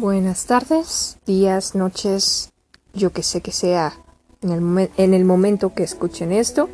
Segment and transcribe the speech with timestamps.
[0.00, 2.48] Buenas tardes, días, noches,
[2.94, 4.00] yo que sé que sea
[4.40, 6.70] en el, en el momento que escuchen esto.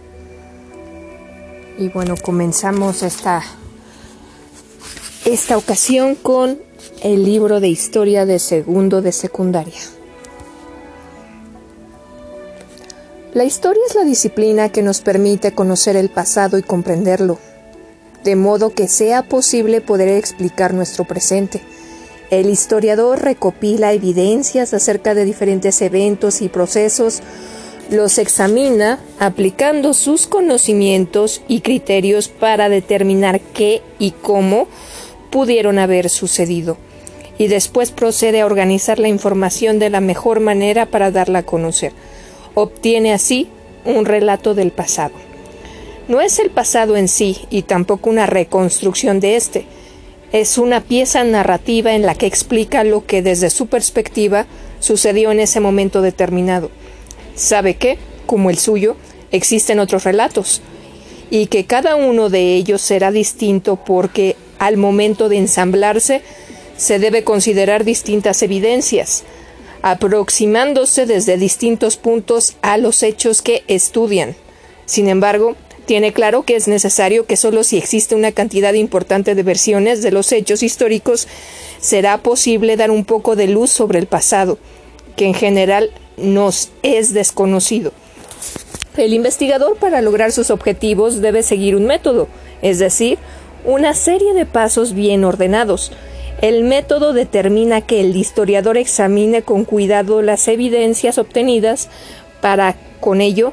[1.77, 3.43] Y bueno, comenzamos esta,
[5.25, 6.61] esta ocasión con
[7.03, 9.81] el libro de historia de segundo de secundaria.
[13.35, 17.41] La historia es la disciplina que nos permite conocer el pasado y comprenderlo,
[18.23, 21.61] de modo que sea posible poder explicar nuestro presente.
[22.31, 27.23] El historiador recopila evidencias acerca de diferentes eventos y procesos,
[27.89, 34.67] los examina aplicando sus conocimientos y criterios para determinar qué y cómo
[35.31, 36.79] pudieron haber sucedido,
[37.39, 41.93] y después procede a organizar la información de la mejor manera para darla a conocer.
[42.55, 43.49] Obtiene así
[43.85, 45.15] un relato del pasado.
[46.09, 49.67] No es el pasado en sí y tampoco una reconstrucción de éste,
[50.33, 54.47] es una pieza narrativa en la que explica lo que desde su perspectiva
[54.81, 56.71] sucedió en ese momento determinado.
[57.35, 58.97] Sabe que, como el suyo,
[59.31, 60.63] existen otros relatos,
[61.31, 66.23] y que cada uno de ellos será distinto porque al momento de ensamblarse
[66.77, 69.25] se debe considerar distintas evidencias,
[69.83, 74.37] aproximándose desde distintos puntos a los hechos que estudian.
[74.85, 75.57] Sin embargo,
[75.87, 80.11] tiene claro que es necesario que solo si existe una cantidad importante de versiones de
[80.11, 81.29] los hechos históricos
[81.81, 84.59] será posible dar un poco de luz sobre el pasado,
[85.17, 87.93] que en general nos es desconocido.
[88.97, 92.29] El investigador para lograr sus objetivos debe seguir un método,
[92.63, 93.19] es decir,
[93.65, 95.93] una serie de pasos bien ordenados.
[96.41, 101.89] El método determina que el historiador examine con cuidado las evidencias obtenidas
[102.41, 103.53] para, con ello,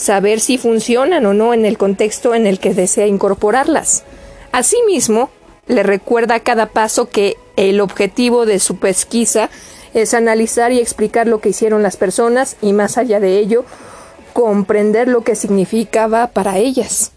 [0.00, 4.02] saber si funcionan o no en el contexto en el que desea incorporarlas.
[4.50, 5.28] Asimismo,
[5.66, 9.50] le recuerda a cada paso que el objetivo de su pesquisa
[9.92, 13.66] es analizar y explicar lo que hicieron las personas y más allá de ello,
[14.32, 17.12] comprender lo que significaba para ellas.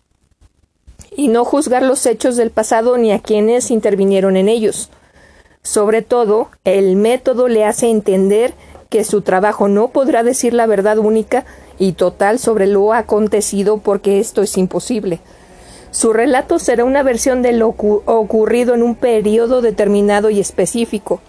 [1.16, 4.90] Y no juzgar los hechos del pasado ni a quienes intervinieron en ellos.
[5.62, 8.54] Sobre todo, el método le hace entender
[8.90, 11.46] que su trabajo no podrá decir la verdad única
[11.80, 15.20] y total sobre lo acontecido porque esto es imposible.
[15.92, 21.22] Su relato será una versión de lo ocurrido en un periodo determinado y específico.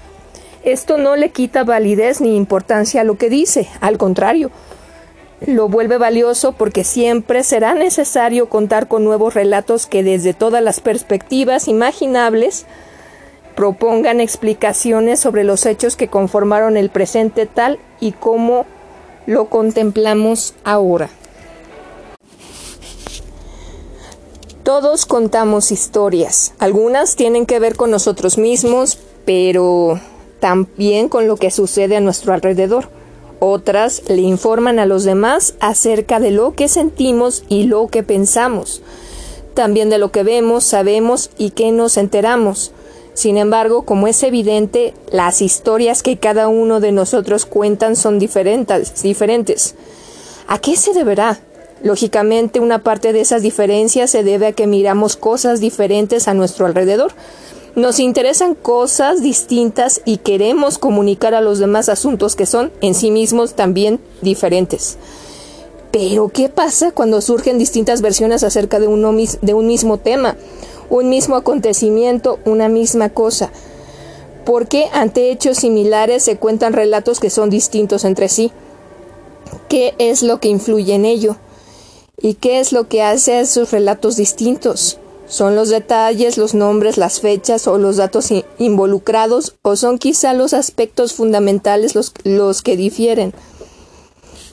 [0.65, 4.51] Esto no le quita validez ni importancia a lo que dice, al contrario,
[5.47, 10.81] lo vuelve valioso porque siempre será necesario contar con nuevos relatos que desde todas las
[10.81, 12.65] perspectivas imaginables
[13.55, 18.65] propongan explicaciones sobre los hechos que conformaron el presente tal y como
[19.27, 21.11] lo contemplamos ahora.
[24.63, 26.55] Todos contamos historias.
[26.59, 30.01] Algunas tienen que ver con nosotros mismos, pero
[30.41, 32.89] también con lo que sucede a nuestro alrededor.
[33.41, 38.81] Otras le informan a los demás acerca de lo que sentimos y lo que pensamos.
[39.53, 42.73] También de lo que vemos, sabemos y que nos enteramos.
[43.15, 49.03] Sin embargo, como es evidente, las historias que cada uno de nosotros cuentan son diferentes,
[49.03, 49.77] diferentes.
[50.49, 51.39] ¿A qué se deberá?
[51.83, 56.67] Lógicamente, una parte de esas diferencias se debe a que miramos cosas diferentes a nuestro
[56.67, 57.13] alrededor.
[57.77, 63.11] Nos interesan cosas distintas y queremos comunicar a los demás asuntos que son en sí
[63.11, 64.97] mismos también diferentes.
[65.91, 70.37] Pero, ¿qué pasa cuando surgen distintas versiones acerca de, uno, de un mismo tema?
[70.91, 73.51] Un mismo acontecimiento, una misma cosa.
[74.45, 78.53] ¿Por qué ante hechos similares se cuentan relatos que son distintos entre sí?
[79.69, 81.37] ¿Qué es lo que influye en ello?
[82.21, 84.99] ¿Y qué es lo que hace a esos relatos distintos?
[85.27, 88.29] ¿Son los detalles, los nombres, las fechas o los datos
[88.59, 93.33] involucrados o son quizá los aspectos fundamentales los, los que difieren?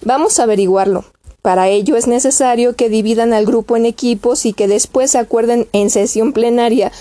[0.03, 1.03] Vamos a averiguarlo.
[1.41, 5.90] Para ello es necesario que dividan al grupo en equipos y que después acuerden en
[5.90, 6.91] sesión plenaria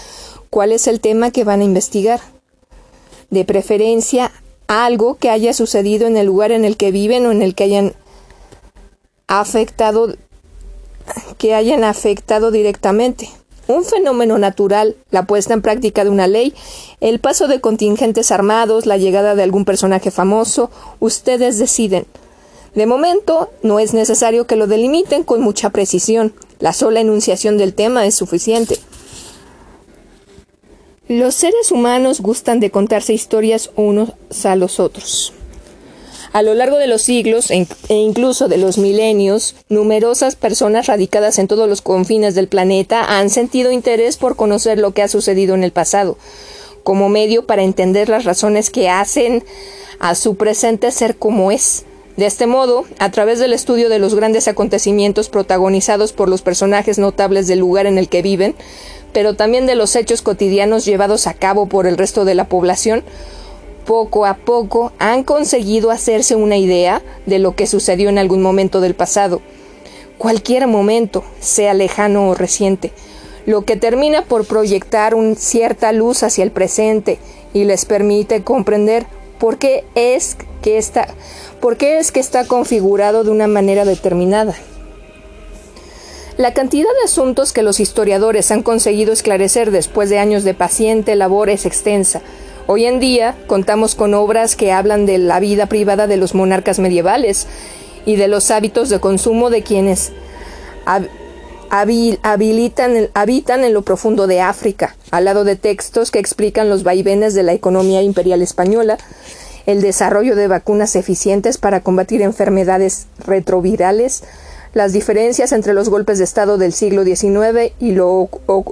[0.49, 2.21] cuál es el tema que van a investigar.
[3.29, 4.33] De preferencia,
[4.67, 7.65] algo que haya sucedido en el lugar en el que viven o en el que
[7.65, 7.95] hayan
[9.27, 10.15] afectado
[11.39, 13.29] que hayan afectado directamente.
[13.67, 16.55] Un fenómeno natural, la puesta en práctica de una ley,
[17.01, 22.07] el paso de contingentes armados, la llegada de algún personaje famoso, ustedes deciden.
[22.75, 26.33] De momento, no es necesario que lo delimiten con mucha precisión.
[26.59, 28.79] La sola enunciación del tema es suficiente.
[31.09, 34.13] Los seres humanos gustan de contarse historias unos
[34.45, 35.33] a los otros.
[36.33, 41.49] A lo largo de los siglos e incluso de los milenios, numerosas personas radicadas en
[41.49, 45.65] todos los confines del planeta han sentido interés por conocer lo que ha sucedido en
[45.65, 46.17] el pasado.
[46.83, 49.45] como medio para entender las razones que hacen
[49.99, 51.85] a su presente ser como es.
[52.17, 56.99] De este modo, a través del estudio de los grandes acontecimientos protagonizados por los personajes
[56.99, 58.55] notables del lugar en el que viven,
[59.13, 63.05] pero también de los hechos cotidianos llevados a cabo por el resto de la población,
[63.87, 68.81] poco a poco han conseguido hacerse una idea de lo que sucedió en algún momento
[68.81, 69.41] del pasado,
[70.19, 72.93] cualquier momento, sea lejano o reciente,
[73.47, 77.19] lo que termina por proyectar una cierta luz hacia el presente
[77.55, 79.07] y les permite comprender
[79.41, 81.09] por qué es que está,
[81.61, 84.55] por qué es que está configurado de una manera determinada.
[86.37, 91.17] La cantidad de asuntos que los historiadores han conseguido esclarecer después de años de paciente
[91.17, 92.21] labor es extensa.
[92.67, 96.79] Hoy en día contamos con obras que hablan de la vida privada de los monarcas
[96.79, 97.47] medievales
[98.07, 100.13] y de los hábitos de consumo de quienes
[101.71, 107.45] habitan en lo profundo de África, al lado de textos que explican los vaivenes de
[107.45, 108.99] la economía imperial española,
[109.67, 114.25] el desarrollo de vacunas eficientes para combatir enfermedades retrovirales,
[114.75, 118.29] las diferencias entre los golpes de Estado del siglo XIX y lo,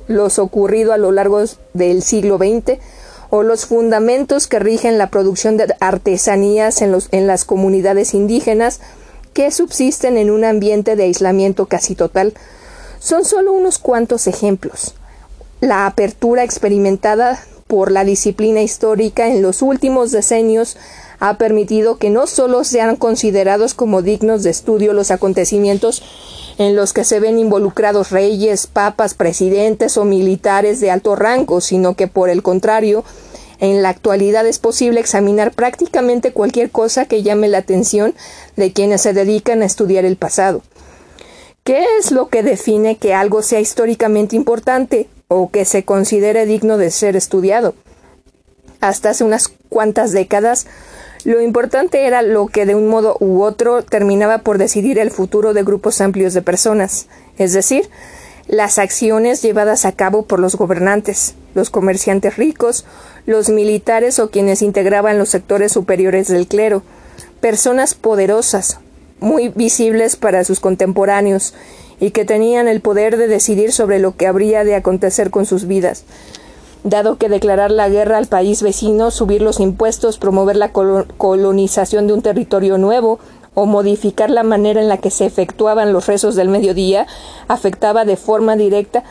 [0.07, 1.43] los ocurrido a lo largo
[1.75, 2.79] del siglo XX,
[3.31, 8.81] o los fundamentos que rigen la producción de artesanías en, los, en las comunidades indígenas
[9.35, 12.33] que subsisten en un ambiente de aislamiento casi total,
[12.99, 14.95] son solo unos cuantos ejemplos.
[15.61, 20.77] La apertura experimentada por la disciplina histórica en los últimos decenios
[21.21, 26.03] ha permitido que no solo sean considerados como dignos de estudio los acontecimientos
[26.59, 31.95] en los que se ven involucrados reyes, papas, presidentes o militares de alto rango, sino
[31.95, 33.05] que por el contrario,
[33.61, 38.15] en la actualidad es posible examinar prácticamente cualquier cosa que llame la atención
[38.57, 40.63] de quienes se dedican a estudiar el pasado.
[41.69, 46.79] ¿Qué es lo que define que algo sea históricamente importante o que se considere digno
[46.79, 47.75] de ser estudiado?
[48.81, 50.67] Hasta hace unas cuantas décadas,
[51.25, 55.53] lo importante era lo que de un modo u otro terminaba por decidir el futuro
[55.53, 57.07] de grupos amplios de personas,
[57.37, 57.91] es decir,
[58.47, 62.87] las acciones llevadas a cabo por los gobernantes, los comerciantes ricos,
[63.27, 66.83] los militares o quienes integraban los sectores superiores del clero,
[67.43, 68.79] personas poderosas,
[69.21, 71.55] muy visibles para sus contemporáneos,
[72.01, 75.67] y que tenían el poder de decidir sobre lo que habría de acontecer con sus
[75.67, 76.05] vidas
[76.85, 82.13] dado que declarar la guerra al país vecino, subir los impuestos, promover la colonización de
[82.13, 83.19] un territorio nuevo
[83.55, 87.07] o modificar la manera en la que se efectuaban los rezos del mediodía
[87.49, 89.03] afectaba de forma directa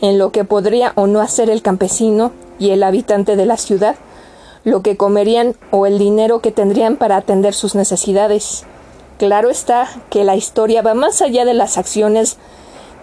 [0.00, 3.94] en lo que podría o no hacer el campesino y el habitante de la ciudad,
[4.64, 8.64] lo que comerían o el dinero que tendrían para atender sus necesidades.
[9.22, 12.38] Claro está que la historia va más allá de las acciones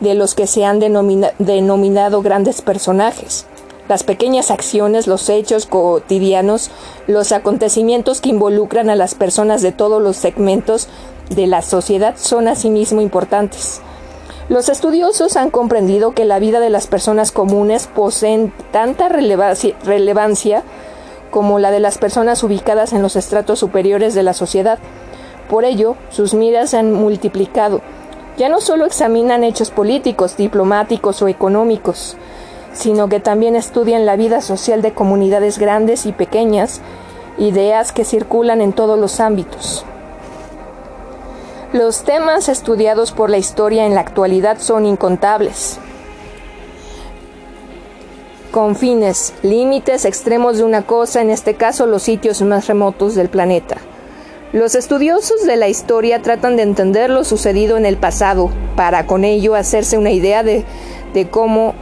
[0.02, 3.46] de los que se han denominado grandes personajes
[3.88, 6.72] las pequeñas acciones, los hechos cotidianos,
[7.08, 10.90] los acontecimientos que involucran a las personas de todos los segmentos
[11.30, 13.80] de la sociedad son asimismo importantes.
[14.50, 20.64] Los estudiosos han comprendido que la vida de las personas comunes poseen tanta relevancia
[21.32, 24.80] como la de las personas ubicadas en los estratos superiores de la sociedad.
[25.50, 27.82] Por ello, sus miras se han multiplicado.
[28.38, 32.16] Ya no solo examinan hechos políticos, diplomáticos o económicos,
[32.72, 36.82] sino que también estudian la vida social de comunidades grandes y pequeñas,
[37.40, 39.84] ideas que circulan en todos los ámbitos.
[41.74, 45.80] Los temas estudiados por la historia en la actualidad son incontables.
[48.52, 53.30] Con fines, límites extremos de una cosa, en este caso los sitios más remotos del
[53.30, 53.78] planeta.
[54.52, 59.24] Los estudiosos de la historia tratan de entender lo sucedido en el pasado, para con
[59.24, 60.66] ello hacerse una idea de,
[61.14, 61.76] de cómo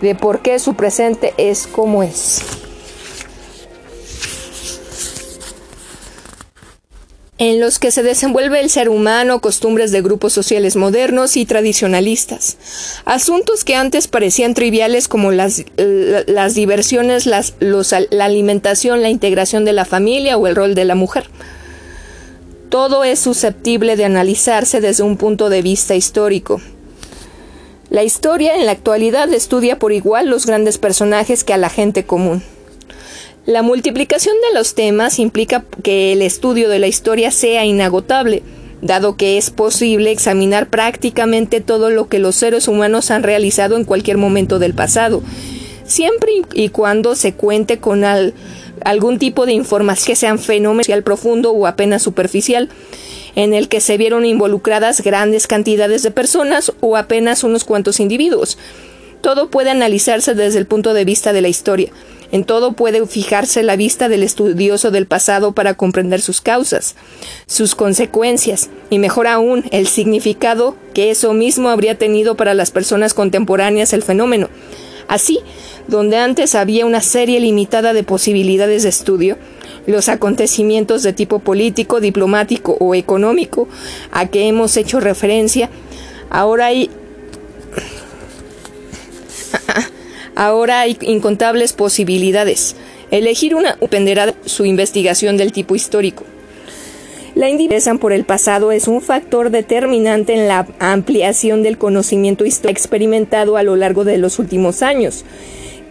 [0.00, 2.42] de por qué su presente es como es.
[7.36, 12.56] en los que se desenvuelve el ser humano, costumbres de grupos sociales modernos y tradicionalistas,
[13.04, 17.54] asuntos que antes parecían triviales como las, las diversiones, las,
[18.10, 21.28] la alimentación, la integración de la familia o el rol de la mujer.
[22.68, 26.60] Todo es susceptible de analizarse desde un punto de vista histórico,
[27.94, 32.04] la historia en la actualidad estudia por igual los grandes personajes que a la gente
[32.04, 32.42] común.
[33.46, 38.42] La multiplicación de los temas implica que el estudio de la historia sea inagotable,
[38.82, 43.84] dado que es posible examinar prácticamente todo lo que los seres humanos han realizado en
[43.84, 45.22] cualquier momento del pasado,
[45.84, 48.02] siempre y cuando se cuente con
[48.84, 52.68] algún tipo de información que sean fenómeno profundo o apenas superficial
[53.36, 58.58] en el que se vieron involucradas grandes cantidades de personas o apenas unos cuantos individuos.
[59.20, 61.90] Todo puede analizarse desde el punto de vista de la historia.
[62.30, 66.94] En todo puede fijarse la vista del estudioso del pasado para comprender sus causas,
[67.46, 73.14] sus consecuencias y, mejor aún, el significado que eso mismo habría tenido para las personas
[73.14, 74.50] contemporáneas el fenómeno.
[75.08, 75.40] Así,
[75.86, 79.36] donde antes había una serie limitada de posibilidades de estudio,
[79.86, 83.68] los acontecimientos de tipo político, diplomático o económico
[84.12, 85.68] a que hemos hecho referencia,
[86.30, 86.90] ahora hay
[90.34, 92.76] ahora hay incontables posibilidades.
[93.10, 96.24] Elegir una dependerá de su investigación del tipo histórico.
[97.34, 102.64] La individuación por el pasado es un factor determinante en la ampliación del conocimiento histórico
[102.70, 105.24] experimentado a lo largo de los últimos años.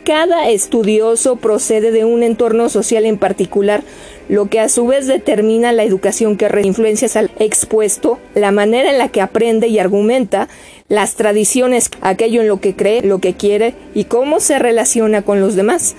[0.06, 3.84] Cada estudioso procede de un entorno social en particular,
[4.30, 8.98] lo que a su vez determina la educación que influencias al expuesto, la manera en
[8.98, 10.48] la que aprende y argumenta,
[10.88, 15.42] las tradiciones, aquello en lo que cree, lo que quiere y cómo se relaciona con
[15.42, 15.96] los demás.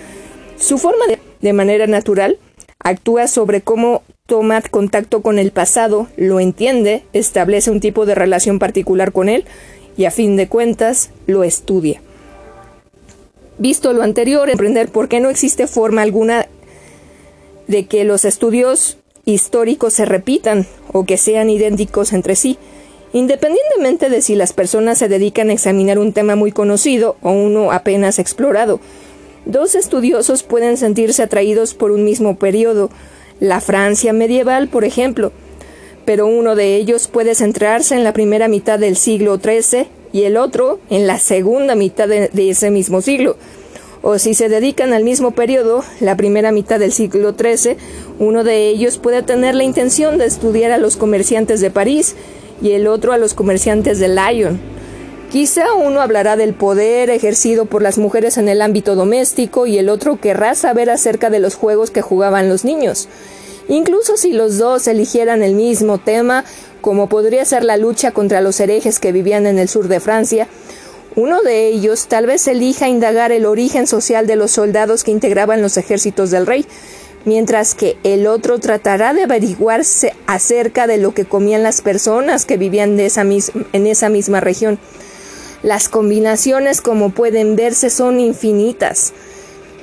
[0.56, 2.38] Su forma de, de manera natural
[2.78, 8.58] actúa sobre cómo toma contacto con el pasado, lo entiende, establece un tipo de relación
[8.58, 9.44] particular con él
[9.98, 12.00] y a fin de cuentas lo estudia.
[13.58, 16.46] Visto lo anterior, emprender por qué no existe forma alguna
[17.66, 22.56] de que los estudios históricos se repitan o que sean idénticos entre sí,
[23.12, 27.72] independientemente de si las personas se dedican a examinar un tema muy conocido o uno
[27.72, 28.80] apenas explorado.
[29.44, 32.88] Dos estudiosos pueden sentirse atraídos por un mismo periodo,
[33.44, 35.30] la Francia medieval, por ejemplo,
[36.04, 40.36] pero uno de ellos puede centrarse en la primera mitad del siglo XIII y el
[40.36, 43.36] otro en la segunda mitad de, ese mismo siglo.
[44.02, 47.76] O si se dedican al mismo periodo, la primera mitad del siglo XIII,
[48.18, 52.14] uno de ellos puede tener la intención de estudiar a los comerciantes de París
[52.62, 54.73] y el otro a los comerciantes de Lyon.
[55.34, 59.88] Quizá uno hablará del poder ejercido por las mujeres en el ámbito doméstico y el
[59.88, 63.08] otro querrá saber acerca de los juegos que jugaban los niños.
[63.66, 66.44] Incluso si los dos eligieran el mismo tema,
[66.80, 70.46] como podría ser la lucha contra los herejes que vivían en el sur de Francia,
[71.16, 75.62] uno de ellos tal vez elija indagar el origen social de los soldados que integraban
[75.62, 76.64] los ejércitos del rey,
[77.24, 82.56] mientras que el otro tratará de averiguarse acerca de lo que comían las personas que
[82.56, 84.78] vivían en esa misma región.
[85.64, 89.14] Las combinaciones, como pueden verse, son infinitas.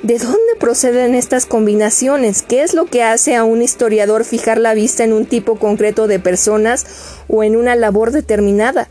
[0.04, 2.42] ¿De dónde proceden estas combinaciones?
[2.42, 6.06] ¿Qué es lo que hace a un historiador fijar la vista en un tipo concreto
[6.06, 6.86] de personas
[7.26, 8.88] o en una labor determinada?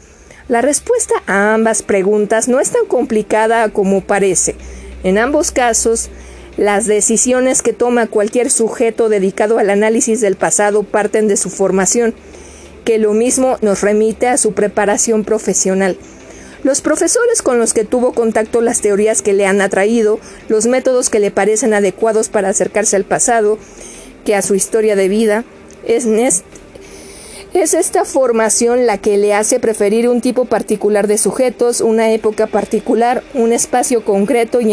[0.50, 4.56] La respuesta a ambas preguntas no es tan complicada como parece.
[5.06, 6.10] En ambos casos,
[6.58, 12.14] las decisiones que toma cualquier sujeto dedicado al análisis del pasado parten de su formación,
[12.84, 15.96] que lo mismo nos remite a su preparación profesional.
[16.64, 21.10] Los profesores con los que tuvo contacto, las teorías que le han atraído, los métodos
[21.10, 23.58] que le parecen adecuados para acercarse al pasado,
[24.26, 25.44] que a su historia de vida,
[25.88, 26.06] es,
[27.54, 32.46] es esta formación la que le hace preferir un tipo particular de sujetos, una época
[32.46, 34.72] particular, un espacio concreto y,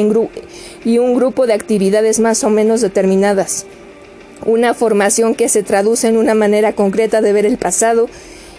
[0.85, 3.65] y un grupo de actividades más o menos determinadas.
[4.45, 8.09] Una formación que se traduce en una manera concreta de ver el pasado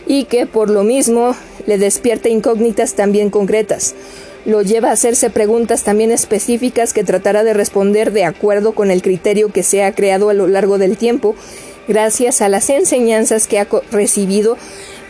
[0.09, 1.35] y que por lo mismo
[1.67, 3.93] le despierta incógnitas también concretas.
[4.43, 9.03] Lo lleva a hacerse preguntas también específicas que tratará de responder de acuerdo con el
[9.03, 11.35] criterio que se ha creado a lo largo del tiempo,
[11.87, 14.57] gracias a las enseñanzas que ha recibido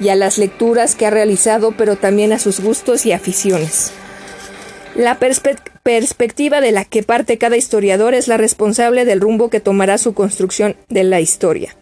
[0.01, 3.93] y a las lecturas que ha realizado, pero también a sus gustos y aficiones.
[4.95, 9.97] La perspectiva de la que parte cada historiador es la responsable del rumbo que tomará
[9.97, 11.73] su construcción de la historia.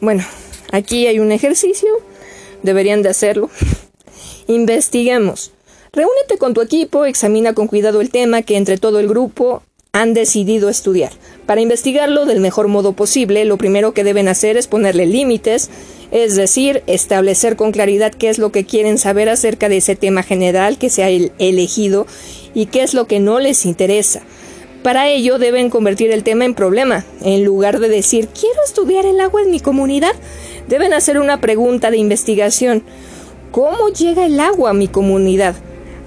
[0.00, 0.24] bueno,
[0.72, 1.88] aquí hay un ejercicio
[2.62, 3.50] Deberían de hacerlo.
[4.46, 5.52] Investiguemos.
[5.92, 9.62] Reúnete con tu equipo, examina con cuidado el tema que entre todo el grupo
[9.92, 11.12] han decidido estudiar.
[11.44, 15.68] Para investigarlo del mejor modo posible, lo primero que deben hacer es ponerle límites,
[16.10, 20.22] es decir, establecer con claridad qué es lo que quieren saber acerca de ese tema
[20.22, 22.06] general que se ha elegido
[22.54, 24.22] y qué es lo que no les interesa.
[24.82, 27.04] Para ello deben convertir el tema en problema.
[27.22, 30.14] En lugar de decir quiero estudiar el agua en mi comunidad,
[30.66, 32.82] deben hacer una pregunta de investigación.
[33.52, 35.54] ¿Cómo llega el agua a mi comunidad?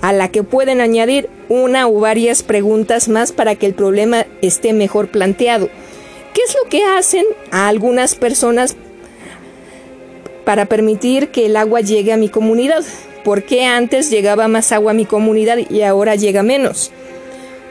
[0.01, 4.74] A la que pueden añadir una o varias preguntas más para que el problema esté
[4.74, 5.70] mejor planteado.
[6.34, 8.75] ¿Qué es lo que hacen a algunas personas
[10.44, 12.84] para permitir que el agua llegue a mi comunidad?
[13.24, 16.91] ¿Por qué antes llegaba más agua a mi comunidad y ahora llega menos?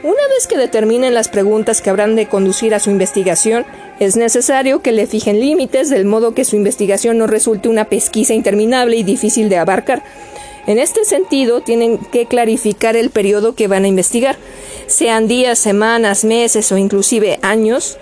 [0.05, 3.65] Una vez que determinen las preguntas que habrán de conducir a su investigación,
[3.99, 8.35] es necesario que le fijen límites del modo que su investigación no resulte una pesquisa
[8.35, 10.03] interminable y difícil de abarcar.
[10.67, 14.37] En este sentido, tienen que clarificar el periodo que van a investigar.
[14.85, 17.97] sean días, semanas, meses o inclusive años,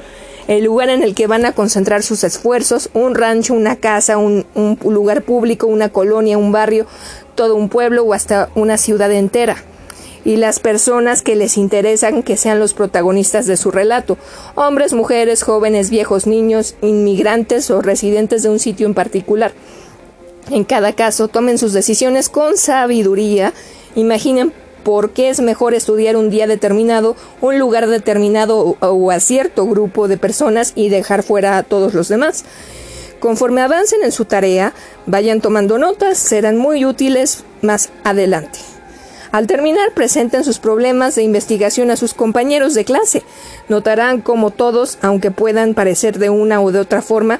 [0.49, 4.45] el lugar en el que van a concentrar sus esfuerzos, un rancho, una casa, un,
[4.55, 6.85] un lugar público, una colonia, un barrio,
[7.35, 9.63] todo un pueblo o hasta una ciudad entera
[10.25, 14.17] y las personas que les interesan que sean los protagonistas de su relato,
[14.55, 19.53] hombres, mujeres, jóvenes, viejos, niños, inmigrantes o residentes de un sitio en particular.
[20.49, 23.53] En cada caso, tomen sus decisiones con sabiduría,
[23.95, 24.51] imaginen
[24.83, 30.07] por qué es mejor estudiar un día determinado, un lugar determinado o, a cierto grupo
[30.07, 32.43] de personas y dejar fuera a todos los demás.
[33.19, 34.73] Conforme avancen en su tarea,
[35.05, 38.72] vayan tomando notas, serán muy útiles más adelante.
[39.33, 43.23] Al terminar, presenten sus problemas de investigación a sus compañeros de clase.
[43.67, 47.39] Notarán como todos, aunque puedan parecer de una u de otra forma,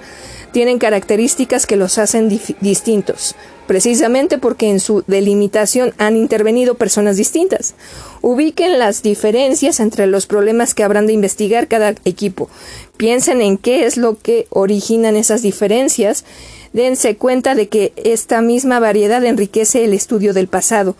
[0.51, 2.29] tienen características que los hacen
[2.61, 3.35] distintos,
[3.67, 7.75] precisamente porque en su delimitación han intervenido personas distintas.
[8.21, 12.49] Ubiquen las diferencias entre los problemas que habrán de investigar cada equipo.
[12.97, 16.25] Piensen en qué es lo que originan esas diferencias.
[16.73, 20.95] Dense cuenta de que esta misma variedad enriquece el estudio del pasado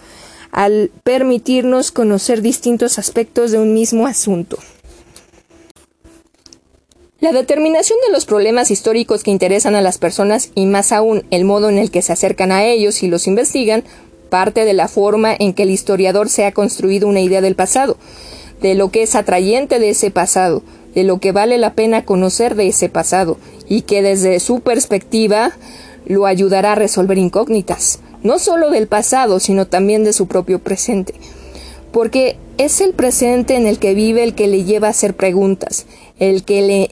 [0.53, 4.59] al permitirnos conocer distintos aspectos de un mismo asunto.
[7.19, 11.43] La determinación de los problemas históricos que interesan a las personas y más aún el
[11.43, 13.83] modo en el que se acercan a ellos y los investigan
[14.29, 17.97] parte de la forma en que el historiador se ha construido una idea del pasado,
[18.61, 22.55] de lo que es atrayente de ese pasado, de lo que vale la pena conocer
[22.55, 25.53] de ese pasado y que desde su perspectiva
[26.05, 31.13] lo ayudará a resolver incógnitas no solo del pasado, sino también de su propio presente.
[31.91, 35.85] Porque es el presente en el que vive el que le lleva a hacer preguntas,
[36.19, 36.91] el que le,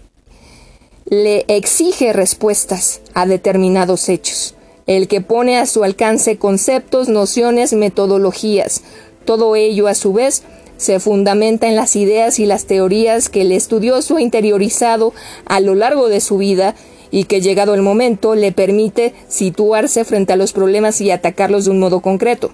[1.05, 4.55] le exige respuestas a determinados hechos,
[4.87, 8.81] el que pone a su alcance conceptos, nociones, metodologías.
[9.25, 10.43] Todo ello, a su vez,
[10.77, 15.13] se fundamenta en las ideas y las teorías que el estudioso interiorizado
[15.45, 16.75] a lo largo de su vida
[17.11, 21.71] y que llegado el momento le permite situarse frente a los problemas y atacarlos de
[21.71, 22.51] un modo concreto.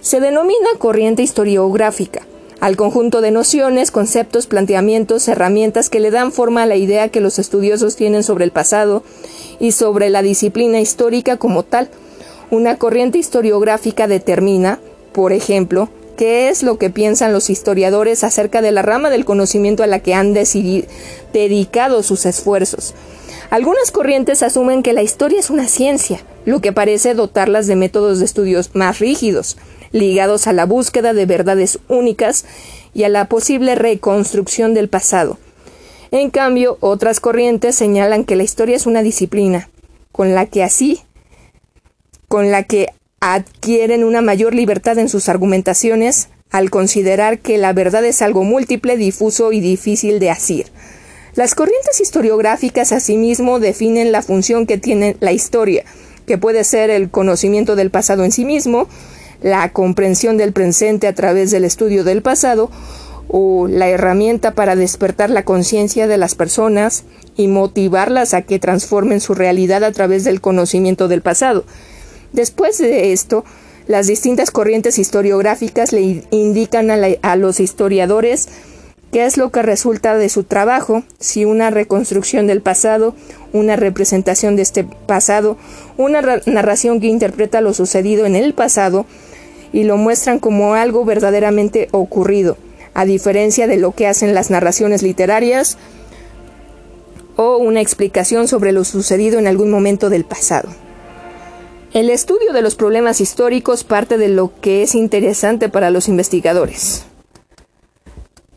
[0.00, 2.22] Se denomina corriente historiográfica
[2.60, 7.20] al conjunto de nociones, conceptos, planteamientos, herramientas que le dan forma a la idea que
[7.20, 9.02] los estudiosos tienen sobre el pasado
[9.58, 11.88] y sobre la disciplina histórica como tal.
[12.50, 14.78] Una corriente historiográfica determina,
[15.12, 19.82] por ejemplo, qué es lo que piensan los historiadores acerca de la rama del conocimiento
[19.82, 22.94] a la que han dedicado sus esfuerzos.
[23.50, 28.20] Algunas corrientes asumen que la historia es una ciencia, lo que parece dotarlas de métodos
[28.20, 29.56] de estudios más rígidos,
[29.90, 32.44] ligados a la búsqueda de verdades únicas
[32.94, 35.36] y a la posible reconstrucción del pasado.
[36.12, 39.68] En cambio, otras corrientes señalan que la historia es una disciplina,
[40.12, 41.00] con la que así,
[42.28, 42.86] con la que
[43.18, 48.96] adquieren una mayor libertad en sus argumentaciones al considerar que la verdad es algo múltiple,
[48.96, 50.66] difuso y difícil de asir.
[51.34, 55.84] Las corrientes historiográficas asimismo definen la función que tiene la historia,
[56.26, 58.88] que puede ser el conocimiento del pasado en sí mismo,
[59.42, 62.70] la comprensión del presente a través del estudio del pasado,
[63.32, 67.04] o la herramienta para despertar la conciencia de las personas
[67.36, 71.64] y motivarlas a que transformen su realidad a través del conocimiento del pasado.
[72.32, 73.44] Después de esto,
[73.86, 78.48] las distintas corrientes historiográficas le indican a, a los historiadores
[79.12, 83.14] qué es lo que resulta de su trabajo, si una reconstrucción del pasado,
[83.52, 85.56] una representación de este pasado,
[85.96, 89.06] una narración que interpreta lo sucedido en el pasado
[89.72, 92.56] y lo muestran como algo verdaderamente ocurrido,
[92.94, 95.76] a diferencia de lo que hacen las narraciones literarias
[97.36, 100.68] o una explicación sobre lo sucedido en algún momento del pasado.
[101.92, 107.04] El estudio de los problemas históricos parte de lo que es interesante para los investigadores.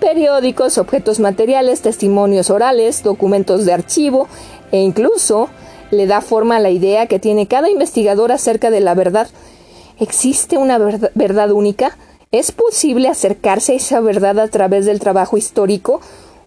[0.00, 4.28] Periódicos, objetos materiales, testimonios orales, documentos de archivo
[4.70, 5.48] e incluso
[5.90, 9.28] le da forma a la idea que tiene cada investigador acerca de la verdad.
[10.02, 10.78] ¿Existe una
[11.14, 11.96] verdad única?
[12.32, 16.00] ¿Es posible acercarse a esa verdad a través del trabajo histórico?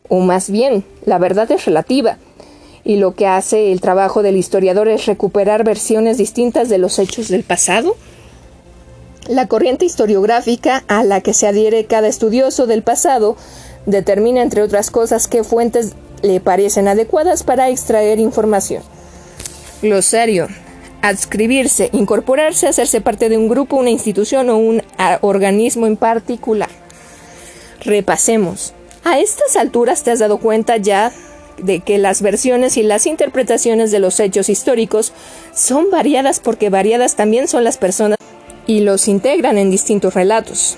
[0.09, 2.17] O más bien, la verdad es relativa.
[2.83, 7.29] Y lo que hace el trabajo del historiador es recuperar versiones distintas de los hechos
[7.29, 7.95] del pasado.
[9.29, 13.37] La corriente historiográfica a la que se adhiere cada estudioso del pasado
[13.85, 18.83] determina, entre otras cosas, qué fuentes le parecen adecuadas para extraer información.
[19.81, 20.49] Glosario
[21.07, 24.81] adscribirse, incorporarse, hacerse parte de un grupo, una institución o un
[25.21, 26.69] organismo en particular.
[27.81, 28.73] Repasemos.
[29.03, 31.11] A estas alturas te has dado cuenta ya
[31.57, 35.13] de que las versiones y las interpretaciones de los hechos históricos
[35.53, 38.17] son variadas porque variadas también son las personas
[38.65, 40.77] y los integran en distintos relatos.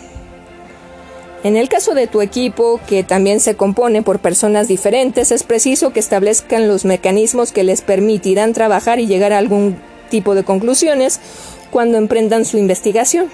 [1.44, 5.94] En el caso de tu equipo, que también se compone por personas diferentes, es preciso
[5.94, 11.20] que establezcan los mecanismos que les permitirán trabajar y llegar a algún tipo de conclusiones
[11.72, 13.30] cuando emprendan su investigación.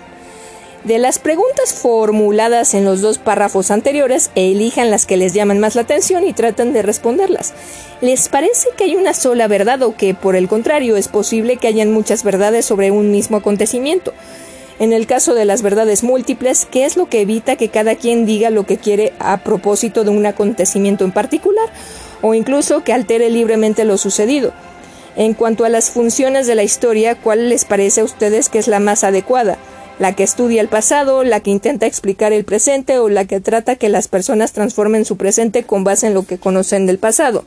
[0.84, 5.76] De las preguntas formuladas en los dos párrafos anteriores, elijan las que les llaman más
[5.76, 7.54] la atención y tratan de responderlas.
[8.02, 11.70] ¿Les parece que hay una sola verdad o que, por el contrario, es posible que
[11.70, 14.14] hayan muchas verdades sobre un mismo acontecimiento?
[14.78, 18.26] En el caso de las verdades múltiples, ¿qué es lo que evita que cada quien
[18.26, 21.70] diga lo que quiere a propósito de un acontecimiento en particular?
[22.22, 24.52] O incluso que altere libremente lo sucedido.
[25.16, 28.68] En cuanto a las funciones de la historia, ¿cuál les parece a ustedes que es
[28.68, 29.58] la más adecuada?
[30.00, 33.76] ¿La que estudia el pasado, la que intenta explicar el presente o la que trata
[33.76, 37.46] que las personas transformen su presente con base en lo que conocen del pasado?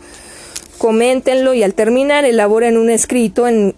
[0.79, 3.75] Coméntenlo y al terminar elaboren un escrito en,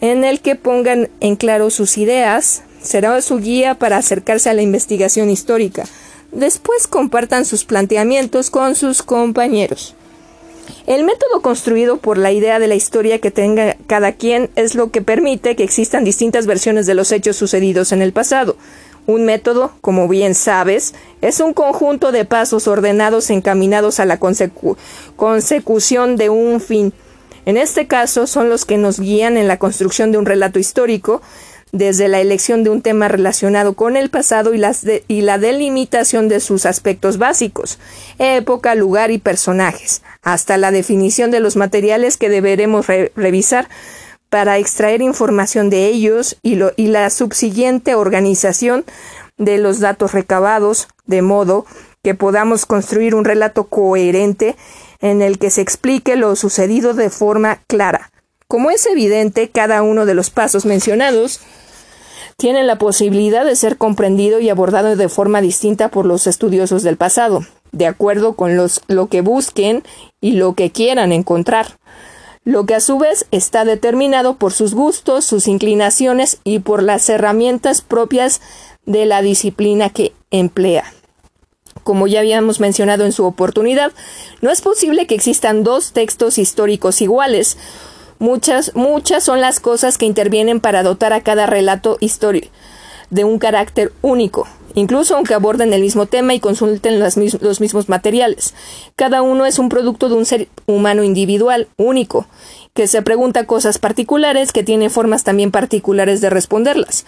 [0.00, 2.62] el que pongan en claro sus ideas.
[2.82, 5.84] Será su guía para acercarse a la investigación histórica.
[6.30, 9.94] Después compartan sus planteamientos con sus compañeros.
[10.86, 14.90] El método construido por la idea de la historia que tenga cada quien es lo
[14.90, 18.56] que permite que existan distintas versiones de los hechos sucedidos en el pasado.
[19.06, 26.16] Un método, como bien sabes, es un conjunto de pasos ordenados encaminados a la consecución
[26.16, 26.92] de un fin.
[27.44, 31.22] En este caso son los que nos guían en la construcción de un relato histórico,
[31.72, 34.62] desde la elección de un tema relacionado con el pasado y,
[35.08, 37.78] y, la delimitación de sus aspectos básicos,
[38.18, 43.68] época, lugar y personajes, hasta la definición de los materiales que deberemos revisar
[44.30, 48.84] para extraer información de ellos y, y la subsiguiente organización
[49.36, 51.66] de los datos recabados, de modo
[52.02, 54.56] que podamos construir un relato coherente
[55.00, 58.10] en el que se explique lo sucedido de forma clara.
[58.48, 61.40] Como es evidente, cada uno de los pasos mencionados
[62.36, 66.96] tiene la posibilidad de ser comprendido y abordado de forma distinta por los estudiosos del
[66.96, 69.82] pasado, de acuerdo con los, lo que busquen
[70.20, 71.78] y lo que quieran encontrar,
[72.44, 77.08] lo que a su vez está determinado por sus gustos, sus inclinaciones y por las
[77.08, 78.40] herramientas propias
[78.84, 80.84] de la disciplina que emplea.
[81.82, 83.90] Como ya habíamos mencionado en su oportunidad,
[84.40, 87.56] no es posible que existan dos textos históricos iguales,
[88.18, 92.48] Muchas, muchas son las cosas que intervienen para dotar a cada relato histórico
[93.10, 98.54] de un carácter único, incluso aunque aborden el mismo tema y consulten los mismos materiales.
[98.96, 102.26] Cada uno es un producto de un ser humano individual, único,
[102.74, 107.04] que se pregunta cosas particulares, que tiene formas también particulares de responderlas.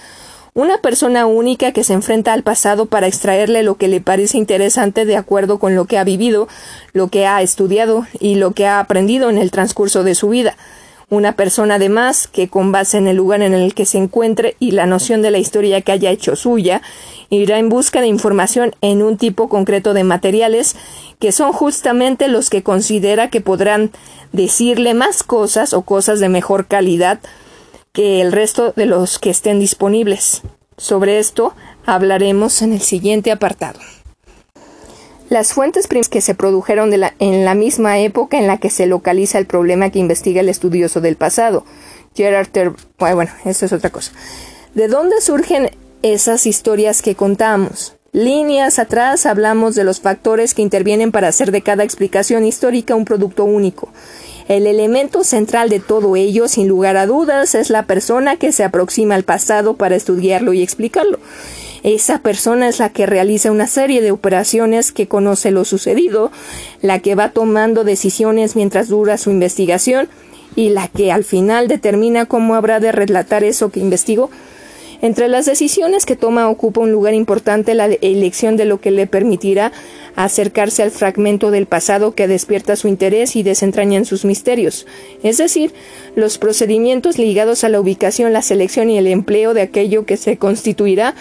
[0.55, 5.05] Una persona única que se enfrenta al pasado para extraerle lo que le parece interesante
[5.05, 6.49] de acuerdo con lo que ha vivido,
[6.93, 10.57] lo que ha estudiado y lo que ha aprendido en el transcurso de su vida
[11.11, 14.73] una persona además que con base en el lugar en el que se encuentre y
[14.73, 16.83] la noción de la historia que haya hecho suya,
[17.31, 20.77] irá en busca de información en un tipo concreto de materiales
[21.19, 23.91] que son justamente los que considera que podrán
[24.33, 27.21] decirle más cosas o cosas de mejor calidad
[27.93, 30.43] que el resto de los que estén disponibles.
[30.77, 31.55] Sobre esto
[31.87, 33.81] hablaremos en el siguiente apartado.
[35.29, 39.39] Las fuentes primas que se produjeron en la misma época en la que se localiza
[39.39, 41.65] el problema que investiga el estudioso del pasado.
[42.15, 42.49] Gerard
[42.99, 44.13] bueno, eso es otra cosa.
[44.75, 45.71] ¿De dónde surgen
[46.03, 47.95] esas historias que contamos?
[48.13, 53.05] Líneas atrás hablamos de los factores que intervienen para hacer de cada explicación histórica un
[53.05, 53.91] producto único.
[54.49, 58.65] El elemento central de todo ello, sin lugar a dudas, es la persona que se
[58.65, 61.19] aproxima al pasado para estudiarlo y explicarlo.
[61.83, 66.31] Esa persona es la que realiza una serie de operaciones que conoce lo sucedido,
[66.83, 70.09] la que va tomando decisiones mientras dura su investigación
[70.57, 74.31] y la que al final determina cómo habrá de relatar eso que investigó.
[75.01, 79.07] Entre las decisiones que toma ocupa un lugar importante la elección de lo que le
[79.07, 79.71] permitirá
[80.17, 84.87] acercarse al fragmento del pasado que despierta su interés y desentraña sus misterios,
[85.23, 85.73] es decir,
[86.17, 90.37] los procedimientos ligados a la ubicación, la selección y el empleo de aquello que se
[90.37, 91.15] constituirá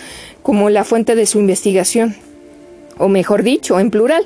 [0.47, 2.15] como la fuente de su investigación,
[2.97, 4.25] o mejor dicho, en plural,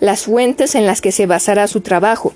[0.00, 2.34] las fuentes en las que se basará su trabajo.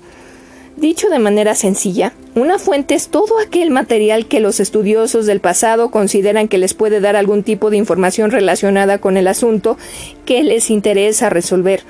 [0.75, 5.91] Dicho de manera sencilla, una fuente es todo aquel material que los estudiosos del pasado
[5.91, 9.77] consideran que les puede dar algún tipo de información relacionada con el asunto
[10.25, 11.83] que les interesa resolver.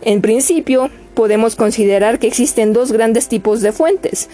[0.00, 4.30] En principio, podemos considerar que existen dos grandes tipos de fuentes.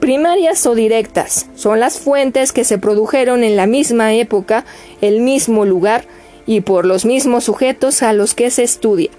[0.00, 4.64] Primarias o directas son las fuentes que se produjeron en la misma época,
[5.00, 6.04] el mismo lugar
[6.46, 9.10] y por los mismos sujetos a los que se estudia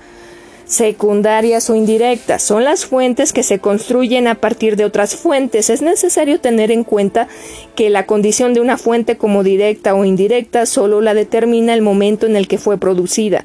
[0.70, 2.44] secundarias o indirectas.
[2.44, 5.70] Son las fuentes que se construyen a partir de otras fuentes.
[5.72, 7.28] Es necesario tener en cuenta
[7.76, 12.28] que la condición de una fuente como directa o indirecta solo la determina el momento
[12.28, 13.44] en el que fue producida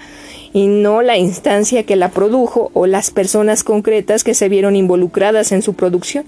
[0.53, 5.51] y no la instancia que la produjo o las personas concretas que se vieron involucradas
[5.51, 6.27] en su producción.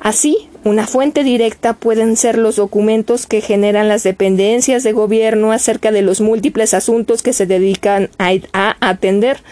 [0.00, 5.92] Así, una fuente directa pueden ser los documentos que generan las dependencias de gobierno acerca
[5.92, 9.42] de los múltiples asuntos que se dedican a, atender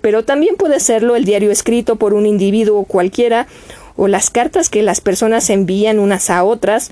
[0.00, 3.46] pero también puede serlo el diario escrito por un individuo cualquiera,
[3.96, 6.90] o las cartas que las personas envían unas a otras,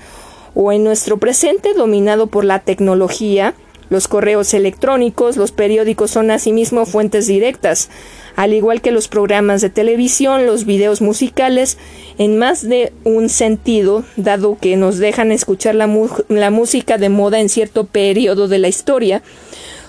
[0.55, 3.53] o en nuestro presente dominado por la tecnología,
[3.93, 7.89] los correos electrónicos, los periódicos son asimismo fuentes directas,
[8.35, 11.77] al igual que los programas de televisión, los videos musicales,
[12.17, 17.49] en más de un sentido, dado que nos dejan escuchar la, música de moda en
[17.49, 19.21] cierto periodo de la historia,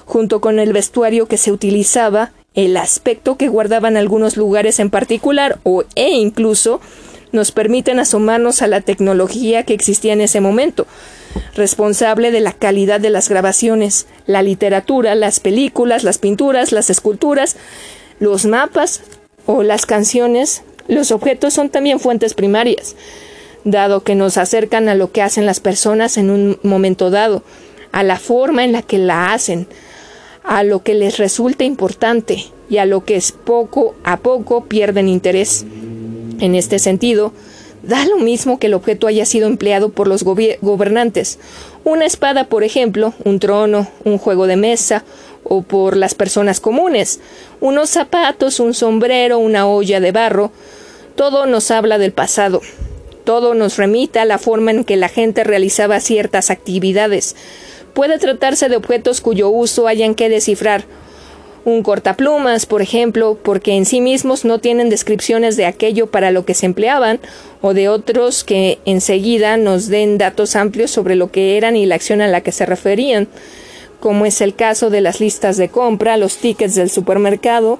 [0.04, 5.58] junto con el vestuario que se utilizaba el aspecto que guardaban algunos lugares en particular
[5.64, 6.80] o e incluso
[7.32, 10.86] nos permiten asomarnos a la tecnología que existía en ese momento,
[11.54, 17.56] responsable de la calidad de las grabaciones, la literatura, las películas, las pinturas, las esculturas,
[18.18, 19.02] los mapas
[19.46, 20.62] o las canciones.
[20.88, 22.96] Los objetos son también fuentes primarias,
[23.64, 27.42] dado que nos acercan a lo que hacen las personas en un momento dado,
[27.92, 29.66] a la forma en la que la hacen,
[30.42, 35.64] a lo que les resulta importante y a lo que poco a poco pierden interés.
[36.40, 37.32] En este sentido,
[37.86, 41.38] da lo mismo que el objeto haya sido empleado por los gobernantes.
[41.84, 45.04] Una espada, por ejemplo, un trono, un juego de mesa,
[45.44, 47.20] o por las personas comunes,
[47.60, 50.50] unos zapatos, un sombrero, una olla de barro,
[51.16, 52.62] todo nos habla del pasado.
[53.24, 57.36] Todo nos remita a la forma en que la gente realizaba ciertas actividades,
[57.94, 60.84] Puede tratarse de objetos cuyo uso hayan que descifrar.
[61.64, 66.44] Un cortaplumas, por ejemplo, porque en sí mismos no tienen descripciones de aquello para lo
[66.44, 67.20] que se empleaban,
[67.62, 71.94] o de otros que enseguida nos den datos amplios sobre lo que eran y la
[71.94, 73.28] acción a la que se referían,
[73.98, 77.78] como es el caso de las listas de compra, los tickets del supermercado,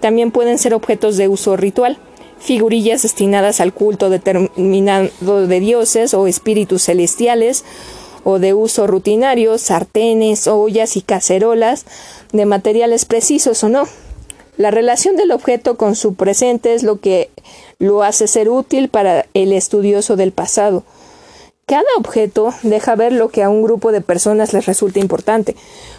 [0.00, 1.98] también pueden ser objetos de uso ritual
[2.42, 7.64] figurillas destinadas al culto determinado de dioses o espíritus celestiales,
[8.24, 11.84] o de uso rutinario, sartenes, ollas y cacerolas,
[12.32, 13.84] de materiales precisos o no.
[14.56, 17.30] La relación del objeto con su presente es lo que
[17.78, 20.84] lo hace ser útil para el estudioso del pasado.
[21.66, 25.56] Cada objeto deja ver lo que a un grupo de personas les resulta importante,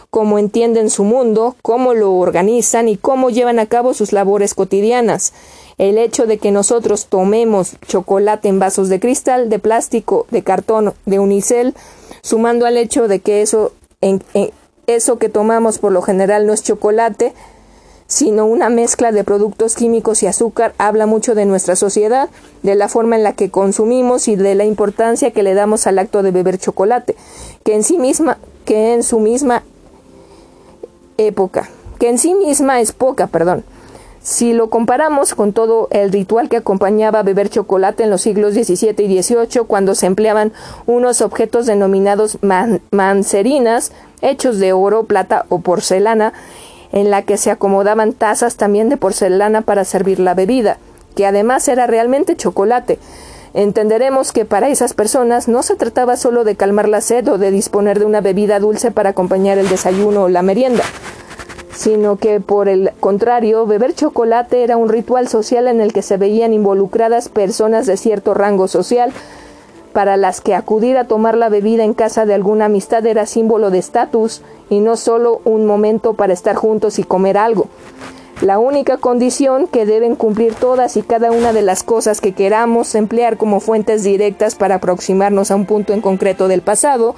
[0.09, 5.33] cómo entienden su mundo, cómo lo organizan y cómo llevan a cabo sus labores cotidianas.
[5.77, 10.93] El hecho de que nosotros tomemos chocolate en vasos de cristal, de plástico, de cartón,
[11.05, 11.73] de unicel,
[12.21, 14.23] sumando al hecho de que eso, en,
[14.87, 17.33] eso que tomamos por lo general no es chocolate,
[18.07, 22.29] sino una mezcla de productos químicos y azúcar, habla mucho de nuestra sociedad,
[22.61, 25.99] de la forma en la que consumimos y de la importancia que le damos al
[25.99, 27.15] acto de beber chocolate,
[27.63, 29.63] que en sí misma, que en su misma
[31.17, 33.63] época, que en sí misma es poca, perdón,
[34.23, 38.95] si lo comparamos con todo el ritual que acompañaba beber chocolate en los siglos XVII
[38.97, 40.53] y XVIII, cuando se empleaban
[40.85, 42.37] unos objetos denominados
[42.91, 46.31] mancerinas, hechos de oro, plata o porcelana,
[46.93, 50.77] en la que se acomodaban tazas también de porcelana para servir la bebida,
[51.17, 52.99] que además era realmente chocolate.
[53.53, 57.51] Entenderemos que para esas personas no se trataba solo de calmar la sed o de
[57.51, 60.83] disponer de una bebida dulce para acompañar el desayuno o la merienda
[61.75, 66.17] sino que por el contrario, beber chocolate era un ritual social en el que se
[66.17, 69.11] veían involucradas personas de cierto rango social,
[69.93, 73.69] para las que acudir a tomar la bebida en casa de alguna amistad era símbolo
[73.69, 77.67] de estatus y no solo un momento para estar juntos y comer algo.
[78.41, 82.95] La única condición que deben cumplir todas y cada una de las cosas que queramos
[82.95, 87.15] emplear como fuentes directas para aproximarnos a un punto en concreto del pasado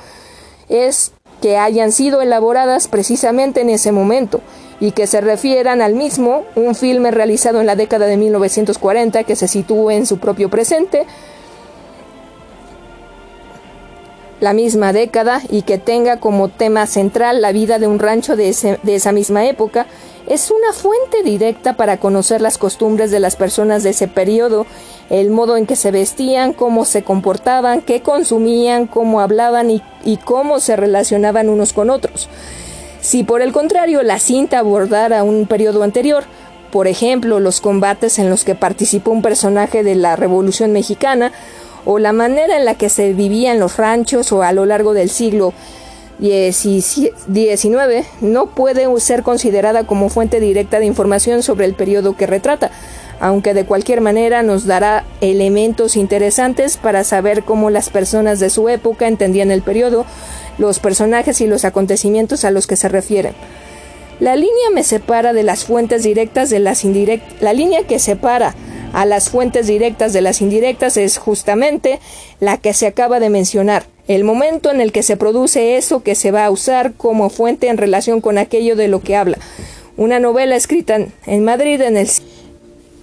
[0.68, 1.14] es
[1.46, 4.42] que hayan sido elaboradas precisamente en ese momento
[4.80, 9.36] y que se refieran al mismo, un filme realizado en la década de 1940 que
[9.36, 11.06] se sitúe en su propio presente,
[14.40, 18.50] la misma década y que tenga como tema central la vida de un rancho de,
[18.50, 19.86] esa misma época,
[20.28, 24.66] es una fuente directa para conocer las costumbres de las personas de ese periodo,
[25.10, 29.82] el modo en que se vestían, cómo se comportaban, qué consumían, cómo hablaban y,
[30.24, 32.28] cómo se relacionaban unos con otros.
[33.02, 36.24] Si por el contrario la cinta abordara un periodo anterior,
[36.72, 41.32] por ejemplo los combates en los que participó un personaje de la Revolución Mexicana,
[41.86, 44.96] o la manera en la que se vivía en los ranchos o a lo largo
[44.96, 45.54] del siglo
[46.20, 52.72] XIX no puede ser considerada como fuente directa de información sobre el periodo que retrata,
[53.20, 58.70] aunque de cualquier manera nos dará elementos interesantes para saber cómo las personas de su
[58.70, 60.06] época entendían el periodo,
[60.58, 63.34] los personajes y los acontecimientos a los que se refieren.
[64.20, 67.42] La línea me separa de las fuentes directas de las indirectas.
[67.42, 68.56] La línea que separa
[68.94, 72.00] a las fuentes directas de las indirectas es justamente
[72.40, 76.16] la que se acaba de mencionar, el momento en el que se produce eso que
[76.16, 79.38] se va a usar como fuente en relación con aquello de lo que habla.
[79.98, 82.08] Una novela escrita en Madrid en el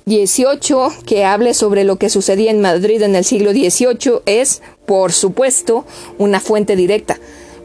[0.07, 5.13] 18 que hable sobre lo que sucedía en Madrid en el siglo XVIII es, por
[5.13, 5.85] supuesto,
[6.17, 7.19] una fuente directa.